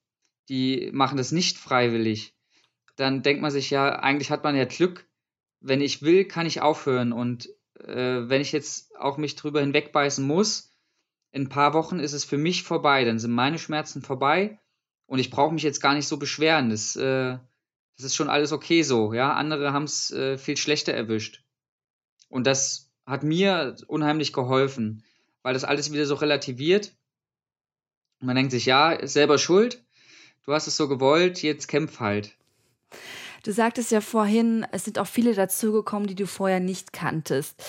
[0.49, 2.35] Die machen das nicht freiwillig.
[2.95, 5.07] Dann denkt man sich ja, eigentlich hat man ja Glück.
[5.59, 7.11] Wenn ich will, kann ich aufhören.
[7.11, 10.73] Und äh, wenn ich jetzt auch mich drüber hinwegbeißen muss,
[11.31, 13.03] in ein paar Wochen ist es für mich vorbei.
[13.03, 14.59] Dann sind meine Schmerzen vorbei
[15.05, 16.69] und ich brauche mich jetzt gar nicht so beschweren.
[16.69, 17.37] Das, äh,
[17.95, 19.13] das ist schon alles okay so.
[19.13, 21.43] Ja, andere haben es äh, viel schlechter erwischt.
[22.29, 25.03] Und das hat mir unheimlich geholfen,
[25.41, 26.95] weil das alles wieder so relativiert.
[28.19, 29.85] Man denkt sich, ja, selber schuld.
[30.47, 32.33] Du hast es so gewollt, jetzt kämpf halt.
[33.43, 37.61] Du sagtest ja vorhin, es sind auch viele dazugekommen, die du vorher nicht kanntest.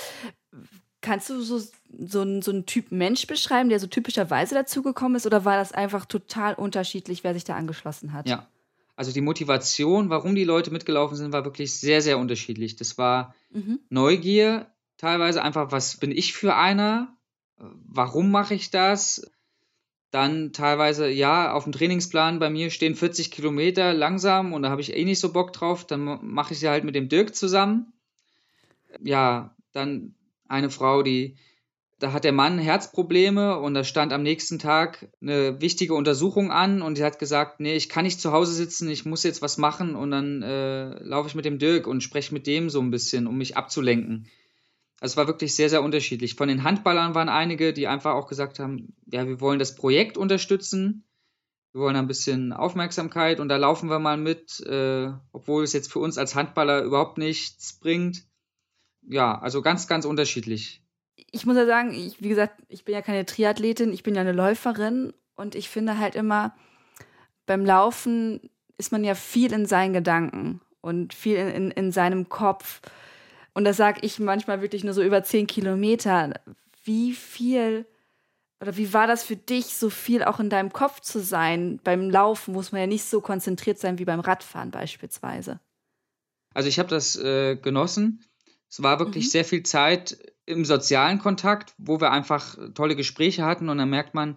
[1.01, 1.61] Kannst du so,
[1.99, 5.27] so, einen- so einen Typ Mensch beschreiben, der so typischerweise dazugekommen ist?
[5.27, 8.29] Oder war das einfach total unterschiedlich, wer sich da angeschlossen hat?
[8.29, 8.49] Ja.
[8.95, 12.77] Also die Motivation, warum die Leute mitgelaufen sind, war wirklich sehr, sehr unterschiedlich.
[12.77, 13.81] Das war Mhm.
[13.91, 14.67] Neugier,
[14.99, 17.17] teilweise einfach, was bin ich für einer?
[17.57, 19.29] Warum mache ich das?
[20.11, 24.81] Dann teilweise, ja, auf dem Trainingsplan bei mir stehen 40 Kilometer langsam und da habe
[24.83, 25.87] ich eh nicht so Bock drauf.
[25.87, 27.93] Dann ma- mache ich sie halt mit dem Dirk zusammen.
[29.03, 30.15] Ja, dann
[30.49, 31.37] eine Frau, die,
[31.99, 36.83] da hat der Mann Herzprobleme und da stand am nächsten Tag eine wichtige Untersuchung an
[36.83, 39.59] und sie hat gesagt, nee, ich kann nicht zu Hause sitzen, ich muss jetzt was
[39.59, 42.91] machen und dann äh, laufe ich mit dem Dirk und spreche mit dem so ein
[42.91, 44.29] bisschen, um mich abzulenken.
[45.01, 46.35] Also es war wirklich sehr, sehr unterschiedlich.
[46.35, 50.17] Von den Handballern waren einige, die einfach auch gesagt haben, ja, wir wollen das Projekt
[50.17, 51.05] unterstützen,
[51.73, 55.93] wir wollen ein bisschen Aufmerksamkeit und da laufen wir mal mit, äh, obwohl es jetzt
[55.93, 58.25] für uns als Handballer überhaupt nichts bringt.
[59.03, 60.83] ja, also ganz, ganz unterschiedlich.
[61.31, 64.23] Ich muss ja sagen, ich, wie gesagt, ich bin ja keine Triathletin, ich bin ja
[64.23, 66.55] eine Läuferin und ich finde halt immer,
[67.47, 72.29] beim Laufen ist man ja viel in seinen Gedanken und viel in, in, in seinem
[72.29, 72.81] Kopf.
[73.59, 76.33] Und das sage ich manchmal wirklich nur so über zehn Kilometer.
[76.85, 77.87] Wie viel
[78.61, 81.81] oder wie war das für dich, so viel auch in deinem Kopf zu sein?
[81.83, 85.59] Beim Laufen muss man ja nicht so konzentriert sein wie beim Radfahren beispielsweise.
[86.55, 88.25] Also ich habe das äh, genossen.
[88.71, 89.31] Es war wirklich mhm.
[89.31, 94.15] sehr viel Zeit im sozialen Kontakt, wo wir einfach tolle Gespräche hatten und dann merkt
[94.15, 94.37] man,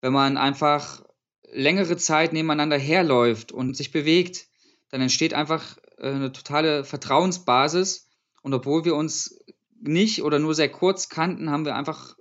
[0.00, 1.02] wenn man einfach
[1.50, 4.46] längere Zeit nebeneinander herläuft und sich bewegt,
[4.90, 8.10] dann entsteht einfach äh, eine totale Vertrauensbasis
[8.42, 9.38] und obwohl wir uns
[9.80, 12.16] nicht oder nur sehr kurz kannten, haben wir einfach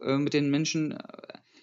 [0.00, 0.98] äh, mit den Menschen äh,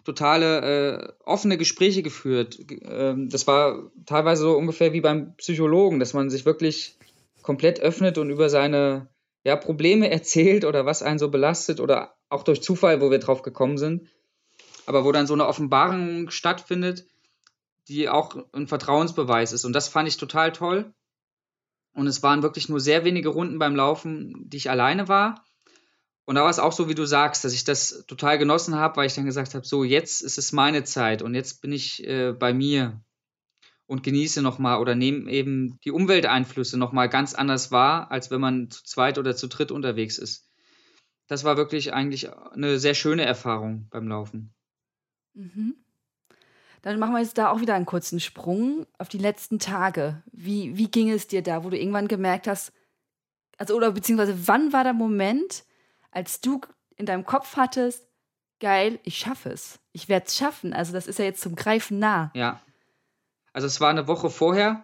[0.03, 2.59] totale äh, offene Gespräche geführt.
[2.83, 6.97] Ähm, das war teilweise so ungefähr wie beim Psychologen, dass man sich wirklich
[7.41, 9.09] komplett öffnet und über seine
[9.43, 13.41] ja, Probleme erzählt oder was einen so belastet oder auch durch Zufall, wo wir drauf
[13.41, 14.07] gekommen sind.
[14.85, 17.05] Aber wo dann so eine Offenbarung stattfindet,
[17.87, 19.65] die auch ein Vertrauensbeweis ist.
[19.65, 20.93] Und das fand ich total toll.
[21.93, 25.45] Und es waren wirklich nur sehr wenige Runden beim Laufen, die ich alleine war.
[26.25, 28.95] Und da war es auch so, wie du sagst, dass ich das total genossen habe,
[28.95, 32.07] weil ich dann gesagt habe, so jetzt ist es meine Zeit und jetzt bin ich
[32.07, 33.01] äh, bei mir
[33.85, 38.69] und genieße nochmal oder nehme eben die Umwelteinflüsse nochmal ganz anders wahr, als wenn man
[38.69, 40.49] zu zweit oder zu dritt unterwegs ist.
[41.27, 44.53] Das war wirklich eigentlich eine sehr schöne Erfahrung beim Laufen.
[45.33, 45.80] Mhm.
[46.81, 50.23] Dann machen wir jetzt da auch wieder einen kurzen Sprung auf die letzten Tage.
[50.31, 52.73] Wie, wie ging es dir da, wo du irgendwann gemerkt hast,
[53.57, 55.63] also oder beziehungsweise wann war der Moment,
[56.09, 56.61] als du
[56.95, 58.07] in deinem Kopf hattest,
[58.59, 59.79] geil, ich schaffe es.
[59.91, 60.73] Ich werde es schaffen.
[60.73, 62.31] Also das ist ja jetzt zum Greifen nah.
[62.33, 62.61] Ja.
[63.53, 64.83] Also es war eine Woche vorher.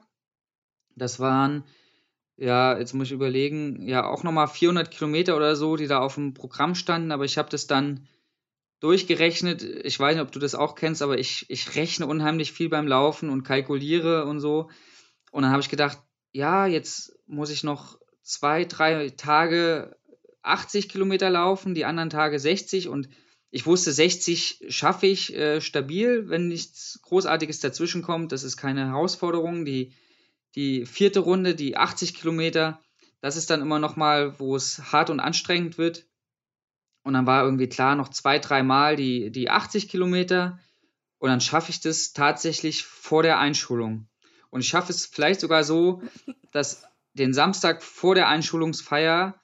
[0.96, 1.64] Das waren,
[2.36, 6.16] ja, jetzt muss ich überlegen, ja, auch nochmal 400 Kilometer oder so, die da auf
[6.16, 7.12] dem Programm standen.
[7.12, 8.08] Aber ich habe das dann
[8.80, 9.64] durchgerechnet.
[9.64, 12.88] Ich weiß nicht, ob du das auch kennst, aber ich, ich rechne unheimlich viel beim
[12.88, 14.70] Laufen und kalkuliere und so.
[15.32, 16.00] Und dann habe ich gedacht,
[16.32, 19.96] ja, jetzt muss ich noch zwei, drei Tage
[20.44, 23.10] 80 Kilometer laufen, die anderen Tage 60 und
[23.50, 28.32] ich wusste, 60 schaffe ich äh, stabil, wenn nichts Großartiges dazwischen kommt.
[28.32, 29.64] Das ist keine Herausforderung.
[29.64, 29.94] Die,
[30.56, 32.82] die vierte Runde, die 80 Kilometer,
[33.22, 36.06] das ist dann immer nochmal, wo es hart und anstrengend wird.
[37.08, 40.60] Und dann war irgendwie klar, noch zwei, dreimal die, die 80 Kilometer.
[41.20, 44.10] Und dann schaffe ich das tatsächlich vor der Einschulung.
[44.50, 46.02] Und ich schaffe es vielleicht sogar so,
[46.52, 46.84] dass
[47.14, 49.42] den Samstag vor der Einschulungsfeier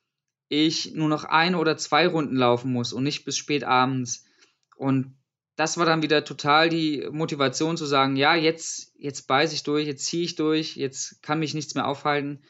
[0.50, 4.26] ich nur noch eine oder zwei Runden laufen muss und nicht bis spät abends.
[4.76, 5.18] Und
[5.56, 9.88] das war dann wieder total die Motivation zu sagen, ja, jetzt, jetzt beiße ich durch,
[9.88, 12.44] jetzt ziehe ich durch, jetzt kann mich nichts mehr aufhalten.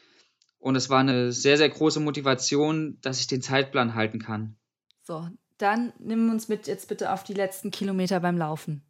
[0.58, 4.56] Und es war eine sehr, sehr große Motivation, dass ich den Zeitplan halten kann.
[5.04, 5.28] So,
[5.58, 8.82] dann nimm uns mit jetzt bitte auf die letzten Kilometer beim Laufen.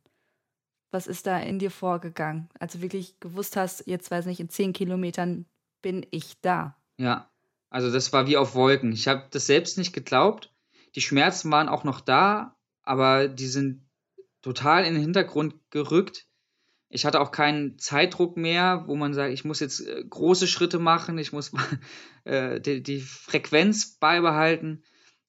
[0.90, 2.48] Was ist da in dir vorgegangen?
[2.58, 5.46] Also wirklich gewusst hast, jetzt weiß nicht, in zehn Kilometern
[5.82, 6.76] bin ich da.
[6.98, 7.28] Ja,
[7.68, 8.92] also das war wie auf Wolken.
[8.92, 10.54] Ich habe das selbst nicht geglaubt.
[10.94, 13.84] Die Schmerzen waren auch noch da, aber die sind
[14.40, 16.28] total in den Hintergrund gerückt.
[16.88, 20.78] Ich hatte auch keinen Zeitdruck mehr, wo man sagt, ich muss jetzt äh, große Schritte
[20.78, 21.50] machen, ich muss
[22.24, 24.84] äh, die, die, Frequenz beibehalten.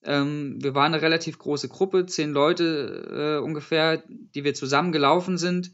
[0.06, 5.38] Ähm, wir waren eine relativ große Gruppe, zehn Leute äh, ungefähr, die wir zusammen gelaufen
[5.38, 5.72] sind.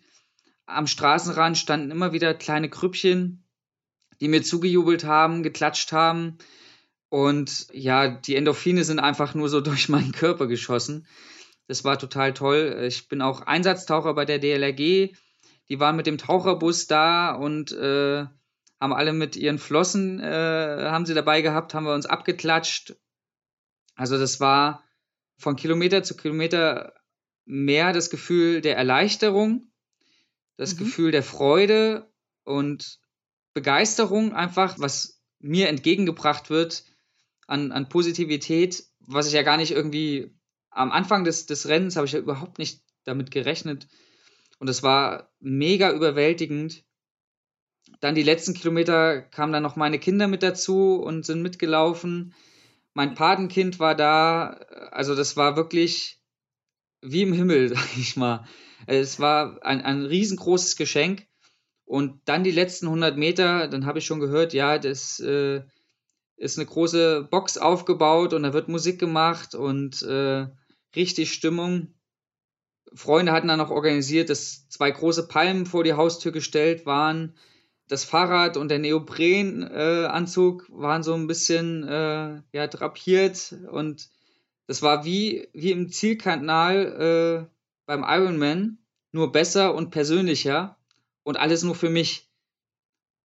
[0.65, 3.43] Am Straßenrand standen immer wieder kleine Grüppchen,
[4.21, 6.37] die mir zugejubelt haben, geklatscht haben.
[7.09, 11.05] Und ja, die Endorphine sind einfach nur so durch meinen Körper geschossen.
[11.67, 12.83] Das war total toll.
[12.87, 15.13] Ich bin auch Einsatztaucher bei der DLRG.
[15.69, 18.25] Die waren mit dem Taucherbus da und äh,
[18.81, 22.95] haben alle mit ihren Flossen, äh, haben sie dabei gehabt, haben wir uns abgeklatscht.
[23.95, 24.83] Also das war
[25.37, 26.93] von Kilometer zu Kilometer
[27.45, 29.71] mehr das Gefühl der Erleichterung,
[30.57, 30.79] das mhm.
[30.79, 32.11] Gefühl der Freude
[32.43, 32.99] und
[33.53, 36.85] Begeisterung einfach, was mir entgegengebracht wird,
[37.47, 40.33] an, an Positivität, was ich ja gar nicht irgendwie
[40.69, 43.87] am Anfang des, des Rennens habe ich ja überhaupt nicht damit gerechnet.
[44.59, 46.85] Und es war mega überwältigend.
[47.99, 52.33] Dann die letzten Kilometer kamen dann noch meine Kinder mit dazu und sind mitgelaufen.
[52.93, 54.57] Mein Patenkind war da.
[54.91, 56.21] Also das war wirklich
[57.01, 58.45] wie im Himmel, sag ich mal.
[58.87, 61.27] Es war ein, ein riesengroßes Geschenk.
[61.85, 65.61] Und dann die letzten 100 Meter, dann habe ich schon gehört, ja, das äh,
[66.37, 70.47] ist eine große Box aufgebaut und da wird Musik gemacht und äh,
[70.95, 71.93] richtig Stimmung.
[72.93, 77.35] Freunde hatten dann auch organisiert, dass zwei große Palmen vor die Haustür gestellt waren,
[77.91, 84.09] das Fahrrad und der Neoprenanzug äh, waren so ein bisschen äh, ja, drapiert und
[84.65, 88.77] das war wie, wie im Zielkanal äh, beim Ironman,
[89.11, 90.77] nur besser und persönlicher
[91.23, 92.29] und alles nur für mich.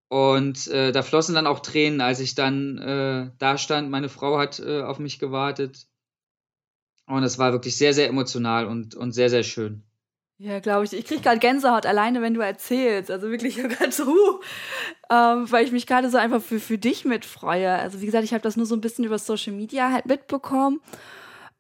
[0.08, 3.92] Und äh, da flossen dann auch Tränen, als ich dann äh, da stand.
[3.92, 5.86] Meine Frau hat äh, auf mich gewartet.
[7.06, 9.85] Und es war wirklich sehr, sehr emotional und, und sehr, sehr schön.
[10.38, 10.94] Ja, glaube ich.
[10.94, 13.10] Ich kriege gerade Gänsehaut alleine, wenn du erzählst.
[13.10, 14.40] Also wirklich ganz uh,
[15.10, 17.72] ähm, weil ich mich gerade so einfach für, für dich mitfreue.
[17.72, 20.82] Also wie gesagt, ich habe das nur so ein bisschen über Social Media halt mitbekommen.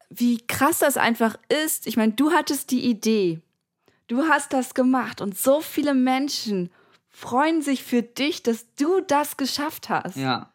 [0.09, 1.87] Wie krass das einfach ist.
[1.87, 3.39] Ich meine, du hattest die Idee.
[4.07, 6.69] Du hast das gemacht und so viele Menschen
[7.09, 10.17] freuen sich für dich, dass du das geschafft hast.
[10.17, 10.53] Ja.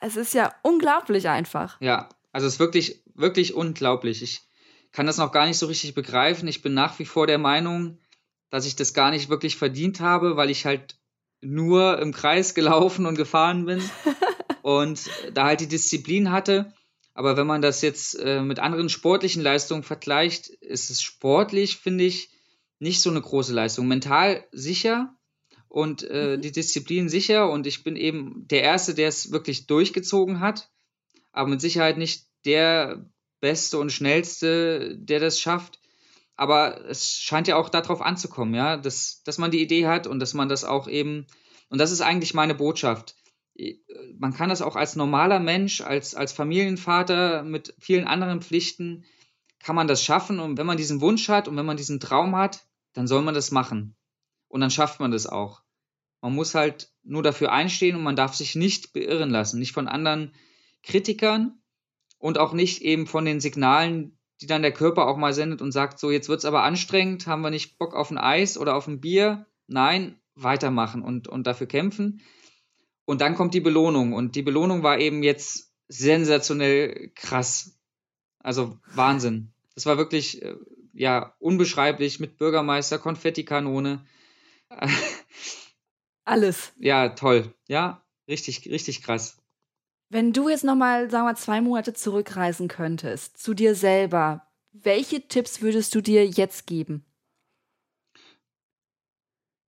[0.00, 1.80] Es ist ja unglaublich einfach.
[1.80, 4.22] Ja, also es ist wirklich, wirklich unglaublich.
[4.22, 4.46] Ich
[4.94, 6.46] kann das noch gar nicht so richtig begreifen.
[6.46, 7.98] Ich bin nach wie vor der Meinung,
[8.48, 10.96] dass ich das gar nicht wirklich verdient habe, weil ich halt
[11.40, 13.82] nur im Kreis gelaufen und gefahren bin
[14.62, 16.72] und da halt die Disziplin hatte.
[17.12, 22.04] Aber wenn man das jetzt äh, mit anderen sportlichen Leistungen vergleicht, ist es sportlich, finde
[22.04, 22.30] ich,
[22.78, 23.88] nicht so eine große Leistung.
[23.88, 25.12] Mental sicher
[25.68, 26.40] und äh, mhm.
[26.40, 30.70] die Disziplin sicher und ich bin eben der Erste, der es wirklich durchgezogen hat,
[31.32, 33.04] aber mit Sicherheit nicht der
[33.44, 35.78] Beste und Schnellste, der das schafft.
[36.34, 40.18] Aber es scheint ja auch darauf anzukommen, ja, dass, dass man die Idee hat und
[40.18, 41.26] dass man das auch eben,
[41.68, 43.16] und das ist eigentlich meine Botschaft.
[44.18, 49.04] Man kann das auch als normaler Mensch, als, als Familienvater mit vielen anderen Pflichten,
[49.58, 50.40] kann man das schaffen.
[50.40, 52.64] Und wenn man diesen Wunsch hat und wenn man diesen Traum hat,
[52.94, 53.94] dann soll man das machen.
[54.48, 55.60] Und dann schafft man das auch.
[56.22, 59.58] Man muss halt nur dafür einstehen und man darf sich nicht beirren lassen.
[59.58, 60.32] Nicht von anderen
[60.82, 61.60] Kritikern,
[62.24, 65.72] und auch nicht eben von den Signalen, die dann der Körper auch mal sendet und
[65.72, 68.76] sagt, so jetzt wird es aber anstrengend, haben wir nicht Bock auf ein Eis oder
[68.76, 69.44] auf ein Bier?
[69.66, 72.22] Nein, weitermachen und, und dafür kämpfen.
[73.04, 77.78] Und dann kommt die Belohnung und die Belohnung war eben jetzt sensationell krass.
[78.38, 79.52] Also Wahnsinn.
[79.74, 80.54] Das war wirklich äh,
[80.94, 84.06] ja unbeschreiblich mit Bürgermeister, Konfettikanone.
[86.24, 86.72] Alles.
[86.78, 87.52] Ja, toll.
[87.68, 89.43] Ja, richtig, richtig krass.
[90.14, 95.60] Wenn du jetzt nochmal, sagen wir, zwei Monate zurückreisen könntest, zu dir selber, welche Tipps
[95.60, 97.04] würdest du dir jetzt geben?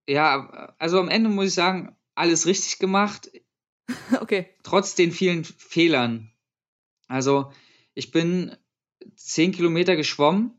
[0.07, 3.29] Ja, also am Ende muss ich sagen, alles richtig gemacht.
[4.21, 4.47] okay.
[4.63, 6.31] Trotz den vielen Fehlern.
[7.09, 7.51] Also,
[7.93, 8.55] ich bin
[9.17, 10.53] zehn Kilometer geschwommen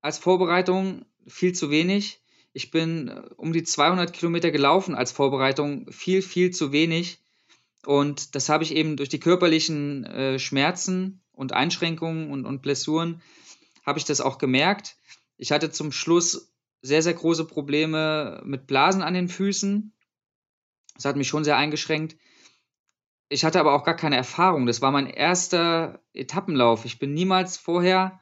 [0.00, 2.20] als Vorbereitung, viel zu wenig.
[2.54, 7.20] Ich bin um die 200 Kilometer gelaufen als Vorbereitung, viel, viel zu wenig.
[7.86, 13.22] Und das habe ich eben durch die körperlichen äh, Schmerzen und Einschränkungen und, und Blessuren,
[13.86, 14.96] habe ich das auch gemerkt.
[15.36, 16.52] Ich hatte zum Schluss
[16.82, 19.92] sehr, sehr große Probleme mit Blasen an den Füßen.
[20.94, 22.16] Das hat mich schon sehr eingeschränkt.
[23.28, 24.66] Ich hatte aber auch gar keine Erfahrung.
[24.66, 26.84] Das war mein erster Etappenlauf.
[26.84, 28.20] Ich bin niemals vorher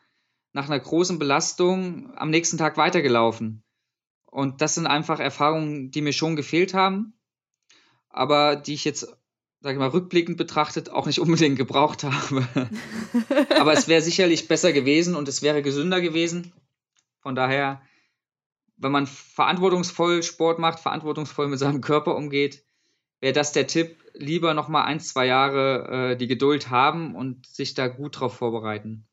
[0.53, 3.63] nach einer großen Belastung am nächsten Tag weitergelaufen.
[4.25, 7.19] Und das sind einfach Erfahrungen, die mir schon gefehlt haben,
[8.09, 9.17] aber die ich jetzt
[9.67, 12.47] sage ich mal, rückblickend betrachtet auch nicht unbedingt gebraucht habe.
[13.59, 16.53] Aber es wäre sicherlich besser gewesen und es wäre gesünder gewesen.
[17.19, 17.83] Von daher,
[18.77, 22.63] wenn man verantwortungsvoll Sport macht, verantwortungsvoll mit seinem Körper umgeht,
[23.19, 27.75] wäre das der Tipp, lieber nochmal ein, zwei Jahre äh, die Geduld haben und sich
[27.75, 29.09] da gut drauf vorbereiten.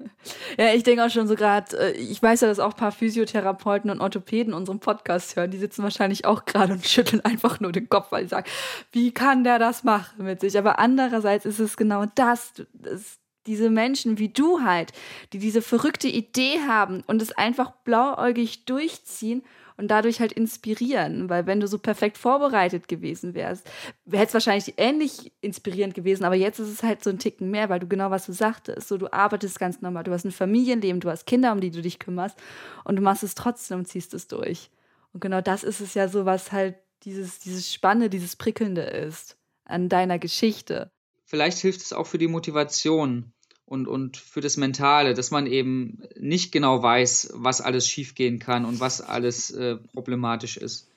[0.58, 2.92] Ja, ich denke auch schon so gerade, äh, ich weiß ja, dass auch ein paar
[2.92, 5.50] Physiotherapeuten und Orthopäden unseren Podcast hören.
[5.50, 8.48] Die sitzen wahrscheinlich auch gerade und schütteln einfach nur den Kopf, weil sie sagen,
[8.92, 10.58] wie kann der das machen mit sich?
[10.58, 14.92] Aber andererseits ist es genau das, das diese Menschen wie du halt,
[15.32, 19.42] die diese verrückte Idee haben und es einfach blauäugig durchziehen
[19.80, 23.66] und dadurch halt inspirieren, weil wenn du so perfekt vorbereitet gewesen wärst,
[24.04, 27.70] wäre es wahrscheinlich ähnlich inspirierend gewesen, aber jetzt ist es halt so ein Ticken mehr,
[27.70, 31.00] weil du genau was du sagtest, so du arbeitest ganz normal, du hast ein Familienleben,
[31.00, 32.36] du hast Kinder, um die du dich kümmerst
[32.84, 34.70] und du machst es trotzdem und ziehst es durch.
[35.14, 39.38] Und genau das ist es ja so, was halt dieses, dieses Spannende, dieses Prickelnde ist
[39.64, 40.90] an deiner Geschichte.
[41.24, 43.32] Vielleicht hilft es auch für die Motivation
[43.70, 48.64] und, und für das Mentale, dass man eben nicht genau weiß, was alles schiefgehen kann
[48.64, 50.88] und was alles äh, problematisch ist,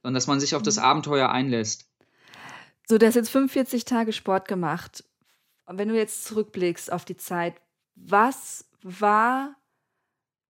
[0.00, 0.84] sondern dass man sich auf das mhm.
[0.84, 1.90] Abenteuer einlässt.
[2.86, 5.02] So, du hast jetzt 45 Tage Sport gemacht.
[5.66, 7.60] Wenn du jetzt zurückblickst auf die Zeit,
[7.96, 9.56] was war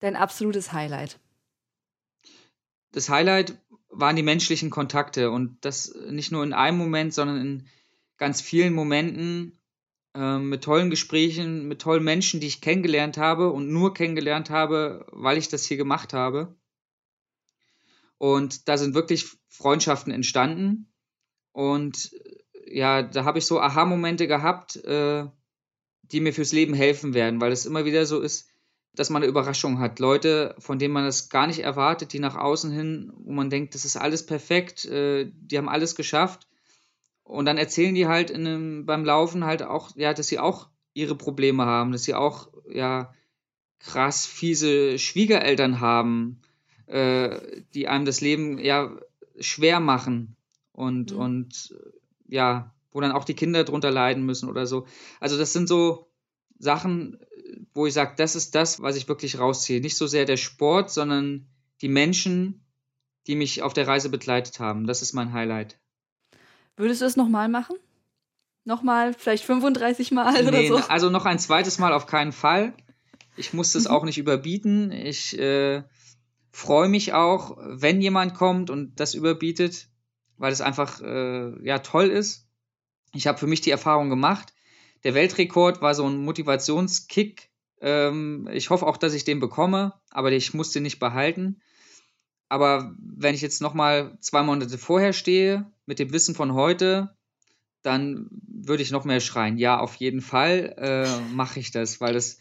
[0.00, 1.18] dein absolutes Highlight?
[2.92, 3.56] Das Highlight
[3.88, 7.66] waren die menschlichen Kontakte und das nicht nur in einem Moment, sondern in
[8.18, 9.59] ganz vielen Momenten
[10.14, 15.06] ähm, mit tollen Gesprächen, mit tollen Menschen, die ich kennengelernt habe und nur kennengelernt habe,
[15.12, 16.56] weil ich das hier gemacht habe.
[18.18, 20.92] Und da sind wirklich Freundschaften entstanden.
[21.52, 22.10] Und
[22.66, 25.26] ja, da habe ich so Aha-Momente gehabt, äh,
[26.02, 28.48] die mir fürs Leben helfen werden, weil es immer wieder so ist,
[28.94, 30.00] dass man eine Überraschung hat.
[30.00, 33.74] Leute, von denen man das gar nicht erwartet, die nach außen hin, wo man denkt,
[33.74, 36.48] das ist alles perfekt, äh, die haben alles geschafft.
[37.30, 41.14] Und dann erzählen die halt einem, beim Laufen halt auch, ja, dass sie auch ihre
[41.14, 43.14] Probleme haben, dass sie auch, ja,
[43.78, 46.40] krass fiese Schwiegereltern haben,
[46.86, 48.90] äh, die einem das Leben ja
[49.38, 50.34] schwer machen
[50.72, 51.18] und, mhm.
[51.18, 51.74] und
[52.26, 54.88] ja, wo dann auch die Kinder drunter leiden müssen oder so.
[55.20, 56.10] Also das sind so
[56.58, 57.16] Sachen,
[57.74, 59.80] wo ich sage, das ist das, was ich wirklich rausziehe.
[59.80, 61.46] Nicht so sehr der Sport, sondern
[61.80, 62.64] die Menschen,
[63.28, 64.88] die mich auf der Reise begleitet haben.
[64.88, 65.78] Das ist mein Highlight.
[66.80, 67.76] Würdest du es nochmal machen?
[68.64, 70.76] Nochmal, vielleicht 35 Mal oder so?
[70.88, 72.72] Also noch ein zweites Mal auf keinen Fall.
[73.36, 73.90] Ich muss das mhm.
[73.90, 74.90] auch nicht überbieten.
[74.90, 75.82] Ich äh,
[76.52, 79.88] freue mich auch, wenn jemand kommt und das überbietet,
[80.38, 82.48] weil es einfach äh, ja toll ist.
[83.12, 84.54] Ich habe für mich die Erfahrung gemacht,
[85.04, 87.50] der Weltrekord war so ein Motivationskick.
[87.82, 91.60] Ähm, ich hoffe auch, dass ich den bekomme, aber ich muss den nicht behalten.
[92.50, 97.16] Aber wenn ich jetzt nochmal zwei Monate vorher stehe, mit dem Wissen von heute,
[97.82, 99.56] dann würde ich noch mehr schreien.
[99.56, 102.38] Ja, auf jeden Fall äh, mache ich das, weil das,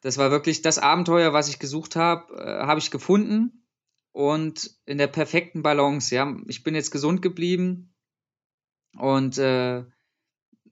[0.00, 3.62] das war wirklich das Abenteuer, was ich gesucht habe, äh, habe ich gefunden
[4.10, 6.12] und in der perfekten Balance.
[6.12, 7.94] Ja, ich bin jetzt gesund geblieben
[8.98, 9.84] und äh,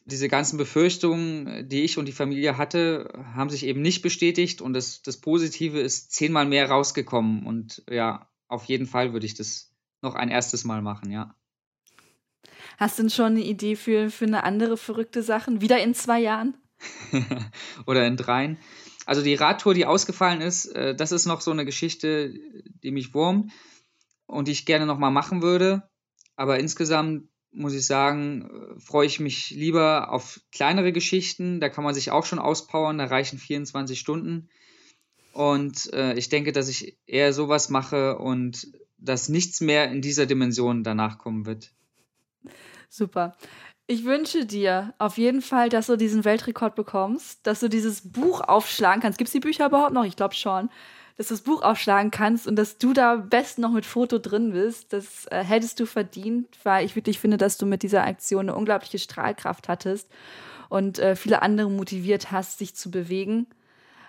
[0.07, 4.75] diese ganzen Befürchtungen, die ich und die Familie hatte, haben sich eben nicht bestätigt und
[4.75, 9.73] das, das Positive ist zehnmal mehr rausgekommen und ja, auf jeden Fall würde ich das
[10.03, 11.35] noch ein erstes Mal machen, ja.
[12.77, 15.61] Hast du denn schon eine Idee für, für eine andere verrückte Sache?
[15.61, 16.57] Wieder in zwei Jahren?
[17.87, 18.59] Oder in dreien?
[19.07, 22.35] Also die Radtour, die ausgefallen ist, äh, das ist noch so eine Geschichte,
[22.83, 23.53] die mich wurmt
[24.27, 25.89] und die ich gerne nochmal machen würde.
[26.37, 31.61] Aber insgesamt muss ich sagen, äh, freue ich mich lieber auf kleinere Geschichten.
[31.61, 34.49] Da kann man sich auch schon auspowern, da reichen 24 Stunden.
[35.33, 40.27] Und äh, ich denke, dass ich eher sowas mache und dass nichts mehr in dieser
[40.27, 41.73] Dimension danach kommen wird.
[42.89, 43.37] Super.
[43.87, 48.41] Ich wünsche dir auf jeden Fall, dass du diesen Weltrekord bekommst, dass du dieses Buch
[48.41, 49.19] aufschlagen kannst.
[49.19, 50.05] Gibt es die Bücher überhaupt noch?
[50.05, 50.71] Ich glaube schon
[51.17, 54.53] dass du das Buch aufschlagen kannst und dass du da best noch mit Foto drin
[54.53, 54.93] bist.
[54.93, 58.57] Das äh, hättest du verdient, weil ich wirklich finde, dass du mit dieser Aktion eine
[58.57, 60.11] unglaubliche Strahlkraft hattest
[60.69, 63.47] und äh, viele andere motiviert hast, sich zu bewegen.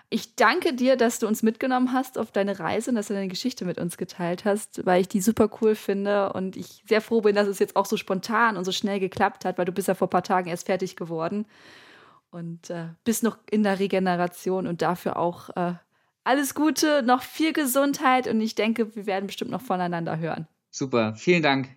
[0.08, 3.28] Ich danke dir, dass du uns mitgenommen hast auf deine Reise und dass du deine
[3.28, 7.22] Geschichte mit uns geteilt hast, weil ich die super cool finde und ich sehr froh
[7.22, 9.88] bin, dass es jetzt auch so spontan und so schnell geklappt hat, weil du bist
[9.88, 11.46] ja vor ein paar Tagen erst fertig geworden
[12.30, 15.74] und äh, bist noch in der Regeneration und dafür auch äh,
[16.26, 20.46] alles Gute, noch viel Gesundheit und ich denke, wir werden bestimmt noch voneinander hören.
[20.70, 21.68] Super, vielen Dank.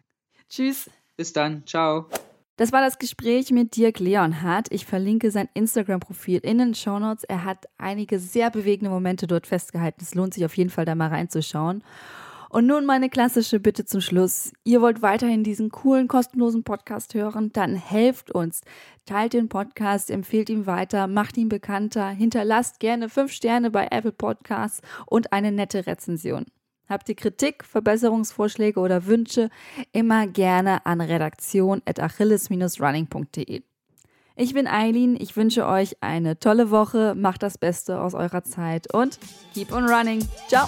[0.49, 0.89] Tschüss.
[1.15, 2.09] Bis dann, ciao.
[2.57, 4.67] Das war das Gespräch mit Dirk Leonhardt.
[4.71, 7.23] Ich verlinke sein Instagram-Profil in den Shownotes.
[7.23, 10.01] Er hat einige sehr bewegende Momente dort festgehalten.
[10.01, 11.83] Es lohnt sich auf jeden Fall, da mal reinzuschauen.
[12.49, 14.51] Und nun meine klassische Bitte zum Schluss.
[14.63, 17.51] Ihr wollt weiterhin diesen coolen, kostenlosen Podcast hören?
[17.53, 18.61] Dann helft uns.
[19.05, 24.11] Teilt den Podcast, empfehlt ihn weiter, macht ihn bekannter, hinterlasst gerne fünf Sterne bei Apple
[24.11, 26.47] Podcasts und eine nette Rezension.
[26.87, 29.51] Habt ihr Kritik, Verbesserungsvorschläge oder Wünsche?
[29.91, 33.61] Immer gerne an redaktion.achilles-running.de.
[34.35, 38.91] Ich bin Eileen, ich wünsche euch eine tolle Woche, macht das Beste aus eurer Zeit
[38.91, 39.19] und
[39.53, 40.27] keep on running.
[40.47, 40.67] Ciao!